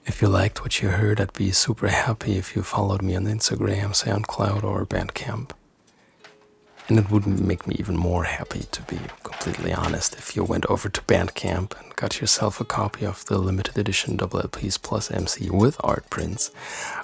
If 0.05 0.21
you 0.21 0.27
liked 0.27 0.61
what 0.61 0.83
you 0.83 0.89
heard, 0.89 1.19
I'd 1.19 1.33
be 1.33 1.49
super 1.49 1.87
happy 1.87 2.37
if 2.37 2.55
you 2.55 2.61
followed 2.61 3.01
me 3.01 3.15
on 3.15 3.25
Instagram, 3.25 3.95
SoundCloud, 3.95 4.63
or 4.63 4.85
Bandcamp. 4.85 5.49
And 6.89 6.97
it 6.99 7.11
would 7.11 7.27
make 7.27 7.67
me 7.67 7.75
even 7.79 7.97
more 7.97 8.23
happy, 8.23 8.61
to 8.71 8.81
be 8.83 8.97
completely 9.23 9.73
honest, 9.73 10.15
if 10.15 10.35
you 10.35 10.43
went 10.43 10.65
over 10.67 10.87
to 10.87 11.01
Bandcamp 11.01 11.77
and 11.81 11.95
got 11.97 12.21
yourself 12.21 12.61
a 12.61 12.65
copy 12.65 13.05
of 13.05 13.25
the 13.25 13.37
limited 13.37 13.77
edition 13.77 14.15
double 14.15 14.41
LPs 14.41 14.81
plus 14.81 15.11
MC 15.11 15.49
with 15.49 15.75
art 15.83 16.09
prints 16.09 16.49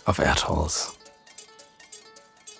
of 0.08 0.20
Atolls. 0.20 0.98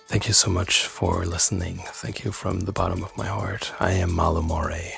Thank 0.06 0.28
you 0.28 0.34
so 0.34 0.50
much 0.50 0.84
for 0.86 1.24
listening. 1.24 1.78
Thank 1.86 2.24
you 2.24 2.30
from 2.30 2.60
the 2.60 2.72
bottom 2.72 3.02
of 3.02 3.16
my 3.16 3.26
heart. 3.26 3.72
I 3.80 3.92
am 3.92 4.12
Malo 4.12 4.42
Moray, 4.42 4.92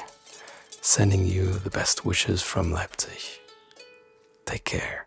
sending 0.81 1.27
you 1.27 1.53
the 1.53 1.71
best 1.71 2.05
wishes 2.05 2.43
from 2.43 2.73
Leipzig. 2.73 3.23
Take 4.47 4.65
care. 4.65 5.06